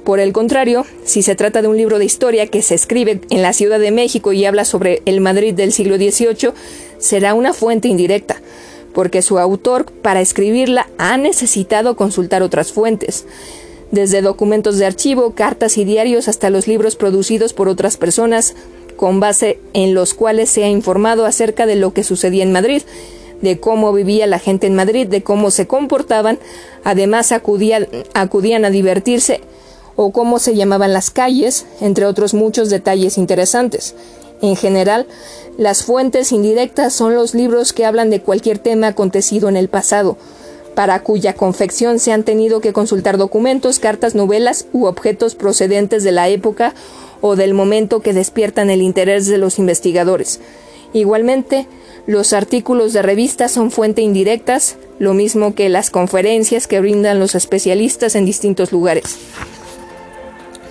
[0.08, 3.42] Por el contrario, si se trata de un libro de historia que se escribe en
[3.42, 6.54] la Ciudad de México y habla sobre el Madrid del siglo XVIII,
[6.98, 8.42] será una fuente indirecta,
[8.94, 13.26] porque su autor, para escribirla, ha necesitado consultar otras fuentes,
[13.92, 18.56] desde documentos de archivo, cartas y diarios hasta los libros producidos por otras personas,
[18.96, 22.84] con base en los cuales se ha informado acerca de lo que sucedía en Madrid,
[23.42, 26.40] de cómo vivía la gente en Madrid, de cómo se comportaban,
[26.86, 29.42] además acudían, acudían a divertirse
[29.98, 33.96] o cómo se llamaban las calles, entre otros muchos detalles interesantes.
[34.42, 35.08] En general,
[35.58, 40.16] las fuentes indirectas son los libros que hablan de cualquier tema acontecido en el pasado,
[40.76, 46.12] para cuya confección se han tenido que consultar documentos, cartas, novelas u objetos procedentes de
[46.12, 46.76] la época
[47.20, 50.40] o del momento que despiertan el interés de los investigadores.
[50.94, 51.68] Igualmente,
[52.06, 57.34] los artículos de revistas son fuente indirectas, lo mismo que las conferencias que brindan los
[57.34, 59.18] especialistas en distintos lugares.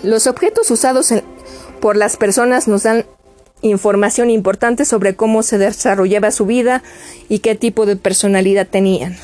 [0.03, 1.13] Los objetos usados
[1.81, 3.07] por las personas nos dan
[3.63, 6.83] información importante sobre cómo se desarrollaba su vida
[7.29, 9.17] y qué tipo de personalidad tenían.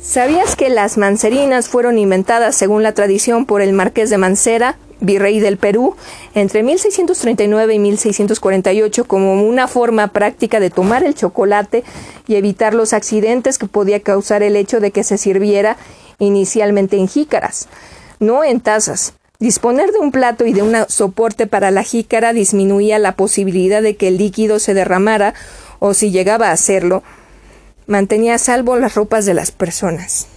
[0.00, 5.40] ¿Sabías que las mancerinas fueron inventadas, según la tradición, por el marqués de Mancera, virrey
[5.40, 5.96] del Perú,
[6.34, 11.82] entre 1639 y 1648 como una forma práctica de tomar el chocolate
[12.28, 15.76] y evitar los accidentes que podía causar el hecho de que se sirviera
[16.18, 17.68] inicialmente en jícaras,
[18.20, 19.14] no en tazas?
[19.38, 23.96] Disponer de un plato y de un soporte para la jícara disminuía la posibilidad de
[23.96, 25.34] que el líquido se derramara
[25.78, 27.02] o si llegaba a hacerlo,
[27.86, 30.28] mantenía a salvo las ropas de las personas.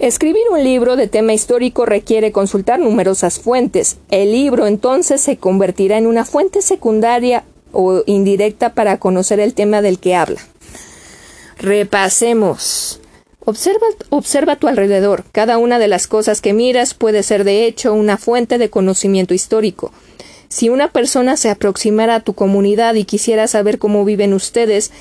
[0.00, 3.96] Escribir un libro de tema histórico requiere consultar numerosas fuentes.
[4.10, 9.80] El libro entonces se convertirá en una fuente secundaria o indirecta para conocer el tema
[9.80, 10.40] del que habla.
[11.58, 13.00] Repasemos.
[13.46, 15.24] Observa, observa tu alrededor.
[15.32, 19.34] Cada una de las cosas que miras puede ser de hecho una fuente de conocimiento
[19.34, 19.92] histórico.
[20.48, 24.92] Si una persona se aproximara a tu comunidad y quisiera saber cómo viven ustedes,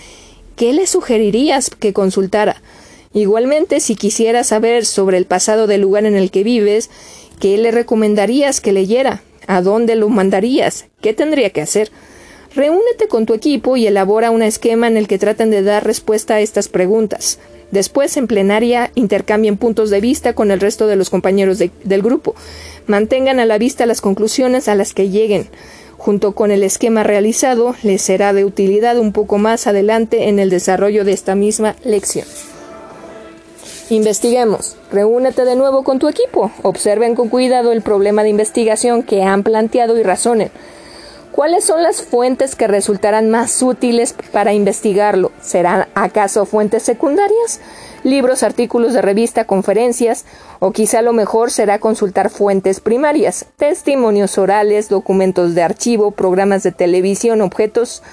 [0.55, 2.61] ¿qué le sugerirías que consultara?
[3.13, 6.89] Igualmente, si quisiera saber sobre el pasado del lugar en el que vives,
[7.39, 9.21] ¿qué le recomendarías que leyera?
[9.47, 10.87] ¿A dónde lo mandarías?
[11.01, 11.91] ¿Qué tendría que hacer?
[12.55, 16.35] Reúnete con tu equipo y elabora un esquema en el que traten de dar respuesta
[16.35, 17.39] a estas preguntas.
[17.73, 22.35] Después, en plenaria, intercambien puntos de vista con el resto de los compañeros del grupo.
[22.85, 25.47] Mantengan a la vista las conclusiones a las que lleguen.
[25.97, 30.51] Junto con el esquema realizado, les será de utilidad un poco más adelante en el
[30.51, 32.27] desarrollo de esta misma lección.
[33.89, 34.77] Investiguemos.
[34.91, 36.51] Reúnete de nuevo con tu equipo.
[36.61, 40.51] Observen con cuidado el problema de investigación que han planteado y razonen.
[41.33, 45.31] ¿Cuáles son las fuentes que resultarán más útiles para investigarlo?
[45.41, 47.59] ¿Serán acaso fuentes secundarias?
[48.03, 50.25] Libros, artículos de revista, conferencias,
[50.59, 56.71] o quizá lo mejor será consultar fuentes primarias, testimonios orales, documentos de archivo, programas de
[56.71, 58.03] televisión, objetos.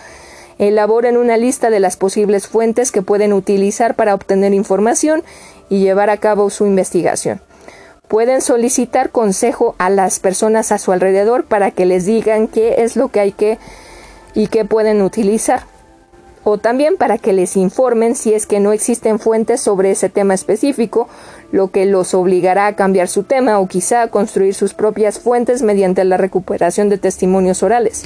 [0.59, 5.25] Elaboren una lista de las posibles fuentes que pueden utilizar para obtener información
[5.68, 7.43] y llevar a cabo su investigación.
[8.11, 12.97] Pueden solicitar consejo a las personas a su alrededor para que les digan qué es
[12.97, 13.57] lo que hay que
[14.35, 15.63] y qué pueden utilizar.
[16.43, 20.35] O también para que les informen si es que no existen fuentes sobre ese tema
[20.35, 21.07] específico,
[21.53, 25.63] lo que los obligará a cambiar su tema o quizá a construir sus propias fuentes
[25.63, 28.03] mediante la recuperación de testimonios orales.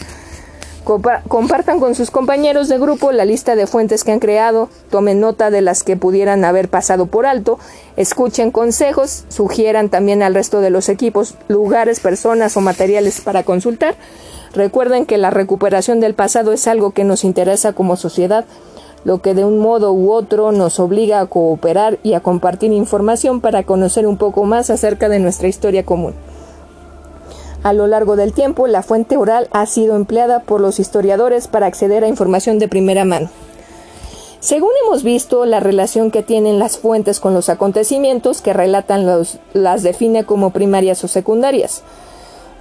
[0.85, 5.51] Compartan con sus compañeros de grupo la lista de fuentes que han creado, tomen nota
[5.51, 7.59] de las que pudieran haber pasado por alto,
[7.97, 13.97] escuchen consejos, sugieran también al resto de los equipos lugares, personas o materiales para consultar.
[14.53, 18.45] Recuerden que la recuperación del pasado es algo que nos interesa como sociedad,
[19.05, 23.41] lo que de un modo u otro nos obliga a cooperar y a compartir información
[23.41, 26.13] para conocer un poco más acerca de nuestra historia común.
[27.65, 31.65] A lo largo del tiempo, la fuente oral ha sido empleada por los historiadores para
[31.65, 33.31] acceder a información de primera mano.
[34.39, 39.07] Según hemos visto, la relación que tienen las fuentes con los acontecimientos que relatan
[39.55, 41.83] las define como primarias o secundarias.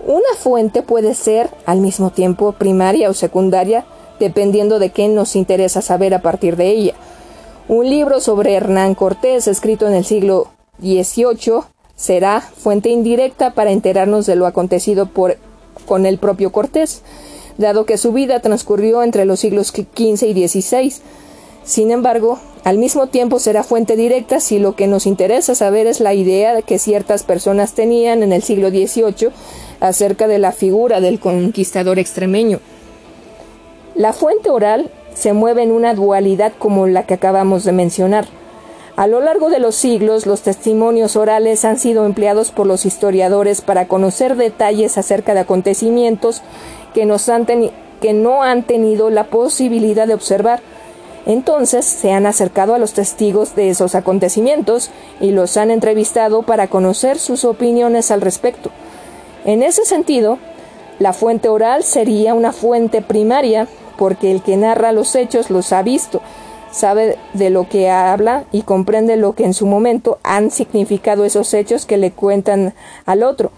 [0.08, 3.84] Una fuente puede ser, al mismo tiempo, primaria o secundaria,
[4.22, 6.94] dependiendo de qué nos interesa saber a partir de ella.
[7.68, 10.48] Un libro sobre Hernán Cortés, escrito en el siglo
[10.80, 11.64] XVIII,
[11.96, 15.38] será fuente indirecta para enterarnos de lo acontecido por,
[15.86, 17.02] con el propio Cortés,
[17.58, 20.94] dado que su vida transcurrió entre los siglos XV y XVI.
[21.64, 26.00] Sin embargo, al mismo tiempo será fuente directa si lo que nos interesa saber es
[26.00, 29.30] la idea que ciertas personas tenían en el siglo XVIII
[29.80, 32.60] acerca de la figura del conquistador extremeño.
[33.96, 38.26] La fuente oral se mueve en una dualidad como la que acabamos de mencionar.
[38.96, 43.62] A lo largo de los siglos, los testimonios orales han sido empleados por los historiadores
[43.62, 46.44] para conocer detalles acerca de acontecimientos
[46.94, 47.08] que,
[48.02, 50.62] que no han tenido la posibilidad de observar.
[51.26, 56.68] Entonces se han acercado a los testigos de esos acontecimientos y los han entrevistado para
[56.68, 58.70] conocer sus opiniones al respecto.
[59.44, 60.38] En ese sentido,
[61.00, 63.68] la fuente oral sería una fuente primaria
[63.98, 66.22] porque el que narra los hechos los ha visto,
[66.74, 71.54] sabe de lo que habla y comprende lo que en su momento han significado esos
[71.54, 72.74] hechos que le cuentan
[73.06, 73.52] al otro.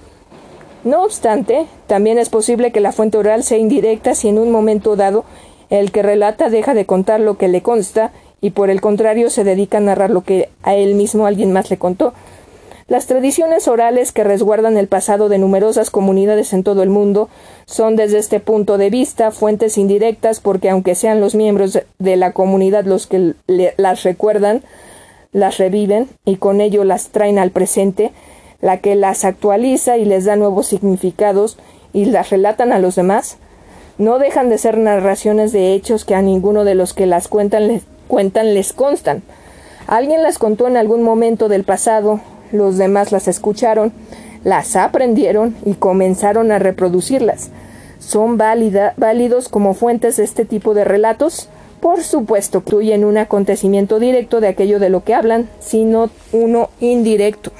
[0.84, 4.96] No obstante, también es posible que la fuente oral sea indirecta si en un momento
[4.96, 5.26] dado
[5.72, 8.12] el que relata deja de contar lo que le consta
[8.42, 11.72] y por el contrario se dedica a narrar lo que a él mismo alguien más
[11.72, 12.14] le contó.
[12.88, 17.30] Las tradiciones orales que resguardan el pasado de numerosas comunidades en todo el mundo
[17.66, 22.32] son desde este punto de vista fuentes indirectas porque aunque sean los miembros de la
[22.32, 24.62] comunidad los que las recuerdan,
[25.32, 28.12] las reviven y con ello las traen al presente,
[28.62, 31.58] la que las actualiza y les da nuevos significados
[31.92, 33.38] y las relatan a los demás,
[33.98, 37.68] no dejan de ser narraciones de hechos que a ninguno de los que las cuentan
[37.68, 39.24] les, cuentan les constan.
[39.88, 42.20] Alguien las contó en algún momento del pasado
[42.52, 43.92] los demás las escucharon,
[44.44, 47.50] las aprendieron y comenzaron a reproducirlas.
[48.00, 51.50] ¿Son válidos como fuentes este tipo de relatos?
[51.82, 57.52] Por supuesto, incluyen un acontecimiento directo de aquello de lo que hablan, sino uno indirecto.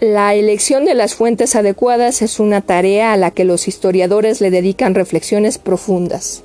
[0.00, 4.50] La elección de las fuentes adecuadas es una tarea a la que los historiadores le
[4.50, 6.42] dedican reflexiones profundas.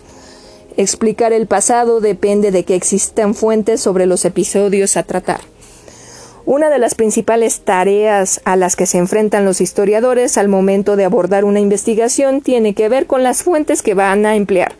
[0.78, 5.42] Explicar el pasado depende de que existan fuentes sobre los episodios a tratar.
[6.46, 11.06] Una de las principales tareas a las que se enfrentan los historiadores al momento de
[11.06, 14.74] abordar una investigación tiene que ver con las fuentes que van a emplear.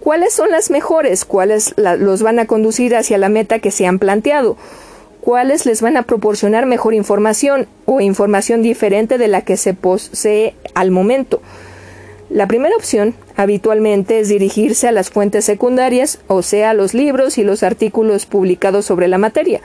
[0.00, 1.24] ¿Cuáles son las mejores?
[1.24, 4.56] ¿Cuáles los van a conducir hacia la meta que se han planteado?
[5.20, 10.54] ¿Cuáles les van a proporcionar mejor información o información diferente de la que se posee
[10.74, 11.40] al momento?
[12.28, 17.44] La primera opción habitualmente es dirigirse a las fuentes secundarias, o sea, los libros y
[17.44, 19.60] los artículos publicados sobre la materia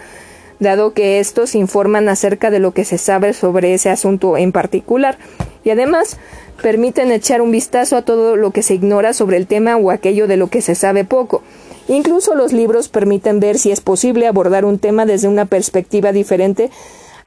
[0.60, 5.18] dado que estos informan acerca de lo que se sabe sobre ese asunto en particular
[5.64, 6.18] y además
[6.62, 10.28] permiten echar un vistazo a todo lo que se ignora sobre el tema o aquello
[10.28, 11.42] de lo que se sabe poco.
[11.88, 16.70] Incluso los libros permiten ver si es posible abordar un tema desde una perspectiva diferente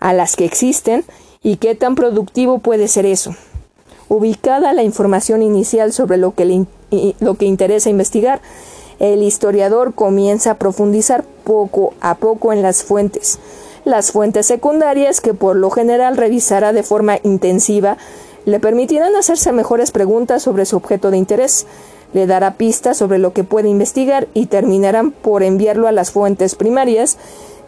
[0.01, 1.05] a las que existen
[1.43, 3.35] y qué tan productivo puede ser eso.
[4.09, 6.65] Ubicada la información inicial sobre lo que,
[7.21, 8.41] lo que interesa investigar,
[8.99, 13.39] el historiador comienza a profundizar poco a poco en las fuentes.
[13.85, 17.99] Las fuentes secundarias, que por lo general revisará de forma intensiva,
[18.45, 21.67] le permitirán hacerse mejores preguntas sobre su objeto de interés,
[22.13, 26.55] le dará pistas sobre lo que puede investigar y terminarán por enviarlo a las fuentes
[26.55, 27.19] primarias,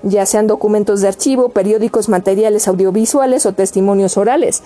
[0.02, 4.62] ya sean documentos de archivo, periódicos, materiales audiovisuales o testimonios orales.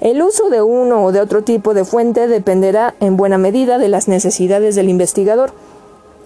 [0.00, 3.88] El uso de uno o de otro tipo de fuente dependerá en buena medida de
[3.88, 5.52] las necesidades del investigador.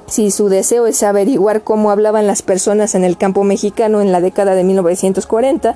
[0.06, 4.20] Si su deseo es averiguar cómo hablaban las personas en el campo mexicano en la
[4.20, 5.74] década de 1940,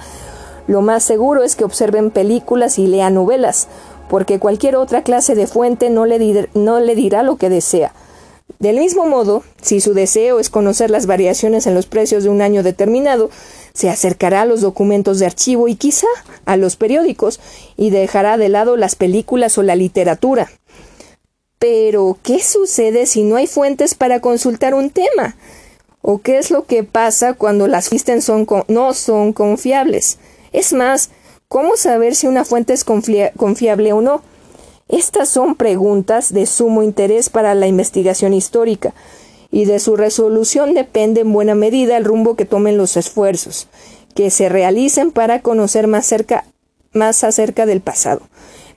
[0.66, 3.68] lo más seguro es que observen películas y lean novelas,
[4.08, 7.92] porque cualquier otra clase de fuente no le, no le dirá lo que desea.
[8.58, 12.40] Del mismo modo, si su deseo es conocer las variaciones en los precios de un
[12.40, 13.30] año determinado,
[13.74, 16.06] se acercará a los documentos de archivo y quizá
[16.46, 17.40] a los periódicos
[17.76, 20.48] y dejará de lado las películas o la literatura.
[21.58, 25.36] Pero, ¿qué sucede si no hay fuentes para consultar un tema?
[26.02, 28.30] ¿O qué es lo que pasa cuando las fuentes
[28.68, 30.18] no son confiables?
[30.52, 31.10] Es más,
[31.48, 34.22] ¿cómo saber si una fuente es confiable o no?
[34.88, 38.94] Estas son preguntas de sumo interés para la investigación histórica,
[39.50, 43.68] y de su resolución depende en buena medida el rumbo que tomen los esfuerzos
[44.14, 48.22] que se realicen para conocer más acerca del pasado.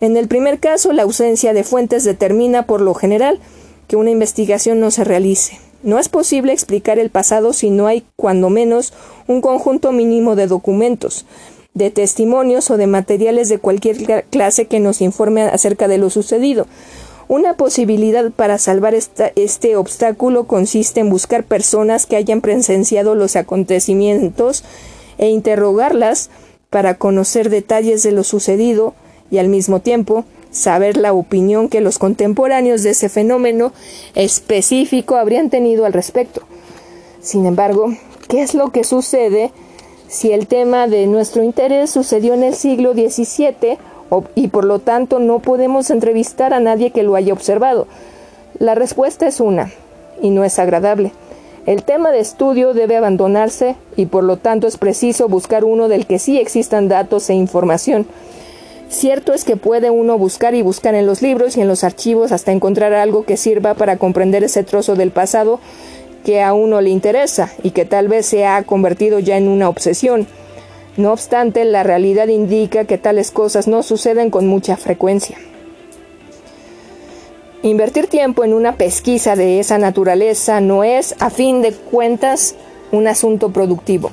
[0.01, 3.39] En el primer caso, la ausencia de fuentes determina por lo general
[3.87, 5.59] que una investigación no se realice.
[5.83, 8.93] No es posible explicar el pasado si no hay, cuando menos,
[9.27, 11.25] un conjunto mínimo de documentos,
[11.73, 16.67] de testimonios o de materiales de cualquier clase que nos informe acerca de lo sucedido.
[17.27, 24.63] Una posibilidad para salvar este obstáculo consiste en buscar personas que hayan presenciado los acontecimientos
[25.17, 26.29] e interrogarlas
[26.69, 28.95] para conocer detalles de lo sucedido
[29.31, 33.71] y al mismo tiempo saber la opinión que los contemporáneos de ese fenómeno
[34.15, 36.41] específico habrían tenido al respecto.
[37.21, 37.93] Sin embargo,
[38.27, 39.51] ¿qué es lo que sucede
[40.07, 43.77] si el tema de nuestro interés sucedió en el siglo XVII
[44.35, 47.87] y por lo tanto no podemos entrevistar a nadie que lo haya observado?
[48.57, 49.71] La respuesta es una,
[50.21, 51.11] y no es agradable.
[51.65, 56.07] El tema de estudio debe abandonarse y por lo tanto es preciso buscar uno del
[56.07, 58.07] que sí existan datos e información.
[58.89, 62.31] Cierto es que puede uno buscar y buscar en los libros y en los archivos
[62.31, 65.59] hasta encontrar algo que sirva para comprender ese trozo del pasado
[66.25, 69.69] que a uno le interesa y que tal vez se ha convertido ya en una
[69.69, 70.27] obsesión.
[70.97, 75.37] No obstante, la realidad indica que tales cosas no suceden con mucha frecuencia.
[77.61, 82.55] Invertir tiempo en una pesquisa de esa naturaleza no es, a fin de cuentas,
[82.91, 84.09] un asunto productivo.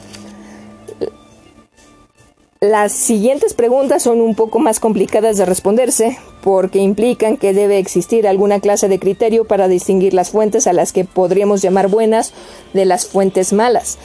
[2.68, 8.26] Las siguientes preguntas son un poco más complicadas de responderse porque implican que debe existir
[8.26, 12.32] alguna clase de criterio para distinguir las fuentes a las que podríamos llamar buenas
[12.74, 13.98] de las fuentes malas.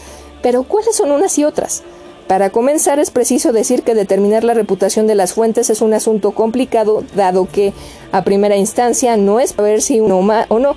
[0.43, 1.81] Pero ¿cuáles son unas y otras?
[2.27, 6.29] Para comenzar, es preciso decir que determinar la reputación de las fuentes es un asunto
[6.29, 7.73] complicado, dado que,
[8.11, 10.75] a primera instancia, no es saber si uno o no,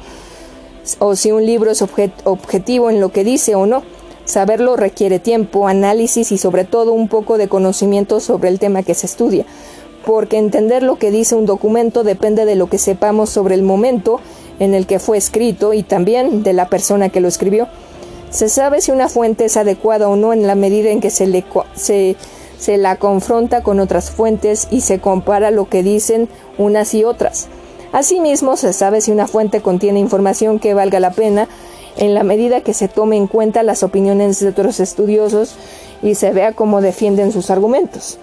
[1.01, 3.83] o si un libro es objetivo en lo que dice o no.
[4.25, 8.95] Saberlo requiere tiempo, análisis y sobre todo un poco de conocimiento sobre el tema que
[8.95, 9.45] se estudia,
[10.07, 14.21] porque entender lo que dice un documento depende de lo que sepamos sobre el momento
[14.61, 17.69] en el que fue escrito y también de la persona que lo escribió.
[18.31, 21.27] Se sabe si una fuente es adecuada o no en la medida en que se,
[21.27, 21.45] le,
[21.75, 22.17] se,
[22.59, 27.49] se la confronta con otras fuentes y se compara lo que dicen unas y otras.
[27.93, 31.47] Asimismo, se sabe si una fuente contiene información que valga la pena
[31.97, 35.57] en la medida que se tome en cuenta las opiniones de otros estudiosos
[36.03, 38.19] y se vea cómo defienden sus argumentos.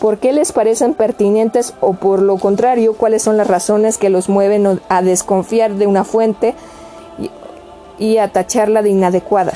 [0.00, 4.28] ¿Por qué les parecen pertinentes o por lo contrario, cuáles son las razones que los
[4.28, 6.54] mueven a desconfiar de una fuente
[8.02, 9.52] y a tacharla de inadecuada.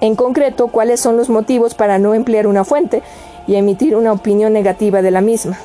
[0.00, 3.02] En concreto, cuáles son los motivos para no emplear una fuente
[3.48, 5.58] y emitir una opinión negativa de la misma.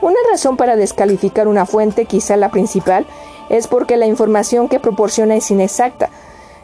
[0.00, 3.04] Una razón para descalificar una fuente, quizá la principal,
[3.48, 6.08] es porque la información que proporciona es inexacta.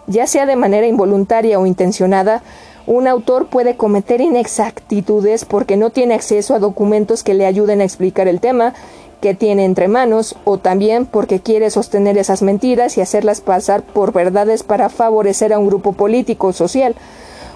[0.07, 2.42] Ya sea de manera involuntaria o intencionada,
[2.86, 7.84] un autor puede cometer inexactitudes porque no tiene acceso a documentos que le ayuden a
[7.84, 8.74] explicar el tema
[9.20, 14.12] que tiene entre manos o también porque quiere sostener esas mentiras y hacerlas pasar por
[14.12, 16.94] verdades para favorecer a un grupo político o social,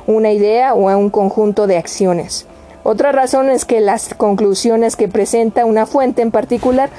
[0.07, 2.47] una idea o a un conjunto de acciones.
[2.83, 6.91] Otra razón es que las conclusiones que presenta una fuente en particular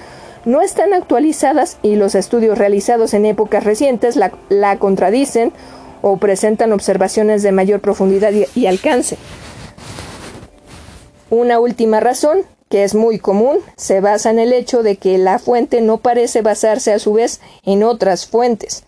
[0.45, 5.51] no están actualizadas y los estudios realizados en épocas recientes la, contradicen
[6.01, 9.17] o presentan observaciones de mayor profundidad y alcance.
[11.29, 15.39] Una última razón que es muy común, se basa en el hecho de que la
[15.39, 18.83] fuente no parece basarse a su vez en otras fuentes.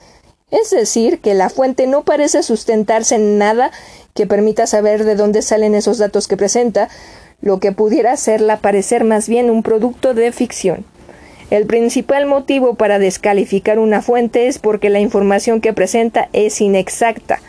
[0.50, 3.72] Es decir, que la fuente no parece sustentarse en nada
[4.14, 6.90] que permita saber de dónde salen esos datos que presenta,
[7.42, 10.86] lo que pudiera hacerla parecer más bien un producto de ficción.
[11.50, 17.40] El principal motivo para descalificar una fuente es porque la información que presenta es inexacta.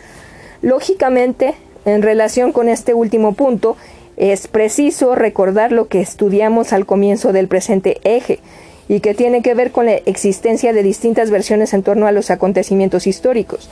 [0.61, 1.53] Lógicamente,
[1.85, 3.75] en relación con este último punto,
[4.15, 8.39] es preciso recordar lo que estudiamos al comienzo del presente eje
[8.87, 12.31] y que tiene que ver con la existencia de distintas versiones en torno a los
[12.31, 13.69] acontecimientos históricos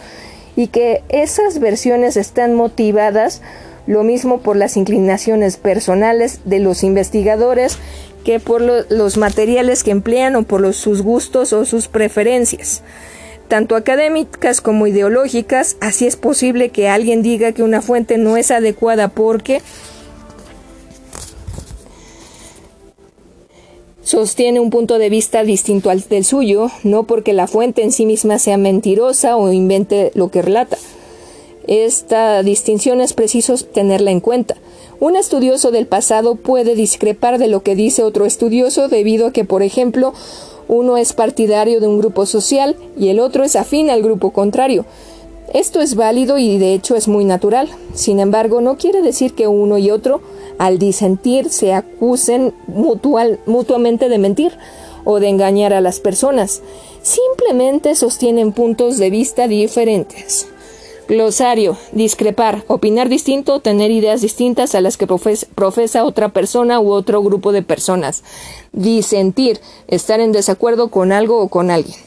[0.55, 3.41] y que esas versiones están motivadas
[3.87, 7.77] lo mismo por las inclinaciones personales de los investigadores
[8.27, 12.83] que por los materiales que emplean o por sus gustos o sus preferencias.
[13.47, 18.51] Tanto académicas como ideológicas, así es posible que alguien diga que una fuente no es
[18.51, 19.61] adecuada porque
[24.01, 28.05] sostiene un punto de vista distinto al del suyo, no porque la fuente en sí
[28.05, 30.77] misma sea mentirosa o invente lo que relata.
[31.67, 34.55] Esta distinción es preciso tenerla en cuenta.
[34.99, 39.43] Un estudioso del pasado puede discrepar de lo que dice otro estudioso debido a que,
[39.43, 40.13] por ejemplo,
[40.69, 44.85] uno es partidario de un grupo social y el otro es afín al grupo contrario.
[45.53, 47.69] Esto es válido y de hecho es muy natural.
[47.93, 50.21] Sin embargo, no quiere decir que uno y otro,
[50.57, 54.57] al disentir, se acusen mutuamente de mentir
[55.05, 56.61] o de engañar a las personas.
[57.01, 60.47] Simplemente sostienen puntos de vista diferentes.
[61.07, 61.77] Glosario.
[61.91, 62.63] Discrepar.
[62.67, 63.59] Opinar distinto.
[63.59, 68.23] Tener ideas distintas a las que profesa otra persona u otro grupo de personas.
[68.73, 69.59] Disentir.
[69.87, 71.97] Estar en desacuerdo con algo o con alguien.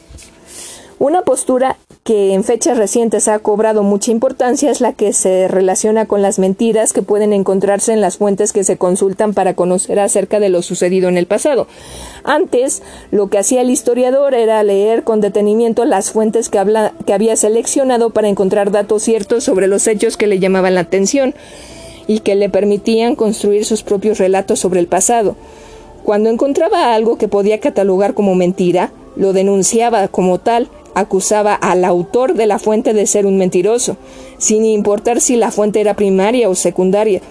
[0.99, 1.77] Una postura
[2.11, 6.39] que en fechas recientes ha cobrado mucha importancia es la que se relaciona con las
[6.39, 10.61] mentiras que pueden encontrarse en las fuentes que se consultan para conocer acerca de lo
[10.61, 11.67] sucedido en el pasado.
[12.25, 16.61] Antes, lo que hacía el historiador era leer con detenimiento las fuentes que,
[17.05, 21.33] que había seleccionado para encontrar datos ciertos sobre los hechos que le llamaban la atención
[22.07, 25.37] y que le permitían construir sus propios relatos sobre el pasado.
[26.03, 32.33] Cuando encontraba algo que podía catalogar como mentira, lo denunciaba como tal acusaba al autor
[32.33, 33.97] de la fuente de ser un mentiroso,
[34.37, 37.21] sin importar si la fuente era primaria o secundaria,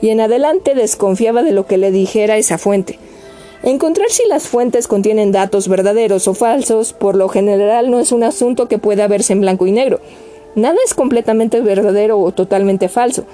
[0.00, 2.98] y en adelante desconfiaba de lo que le dijera esa fuente.
[3.62, 8.22] Encontrar si las fuentes contienen datos verdaderos o falsos, por lo general no es un
[8.22, 10.00] asunto que pueda verse en blanco y negro.
[10.54, 13.24] Nada es completamente verdadero o totalmente falso.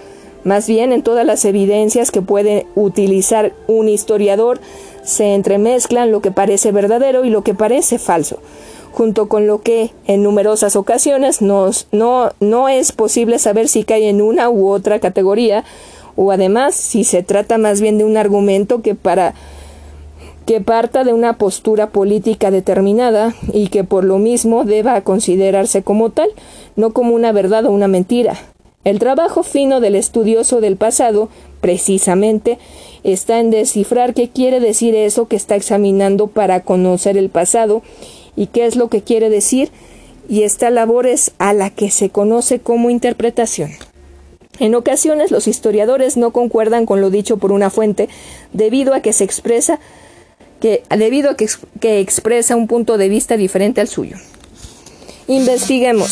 [0.42, 4.60] Más bien, en todas las evidencias que puede utilizar un historiador
[5.02, 8.40] se entremezclan lo que parece verdadero y lo que parece falso
[8.96, 14.08] junto con lo que en numerosas ocasiones nos, no, no es posible saber si cae
[14.08, 15.64] en una u otra categoría,
[16.16, 19.34] o además si se trata más bien de un argumento que para
[20.46, 26.08] que parta de una postura política determinada y que por lo mismo deba considerarse como
[26.08, 26.30] tal,
[26.74, 28.38] no como una verdad o una mentira.
[28.84, 31.28] El trabajo fino del estudioso del pasado,
[31.60, 32.58] precisamente,
[33.04, 37.82] está en descifrar qué quiere decir eso que está examinando para conocer el pasado
[38.36, 39.70] y qué es lo que quiere decir,
[40.28, 43.72] y esta labor es a la que se conoce como interpretación.
[44.58, 48.08] En ocasiones los historiadores no concuerdan con lo dicho por una fuente
[48.52, 49.78] debido a que se expresa
[50.60, 51.48] que debido a que,
[51.80, 54.16] que expresa un punto de vista diferente al suyo.
[55.28, 56.10] Investiguemos.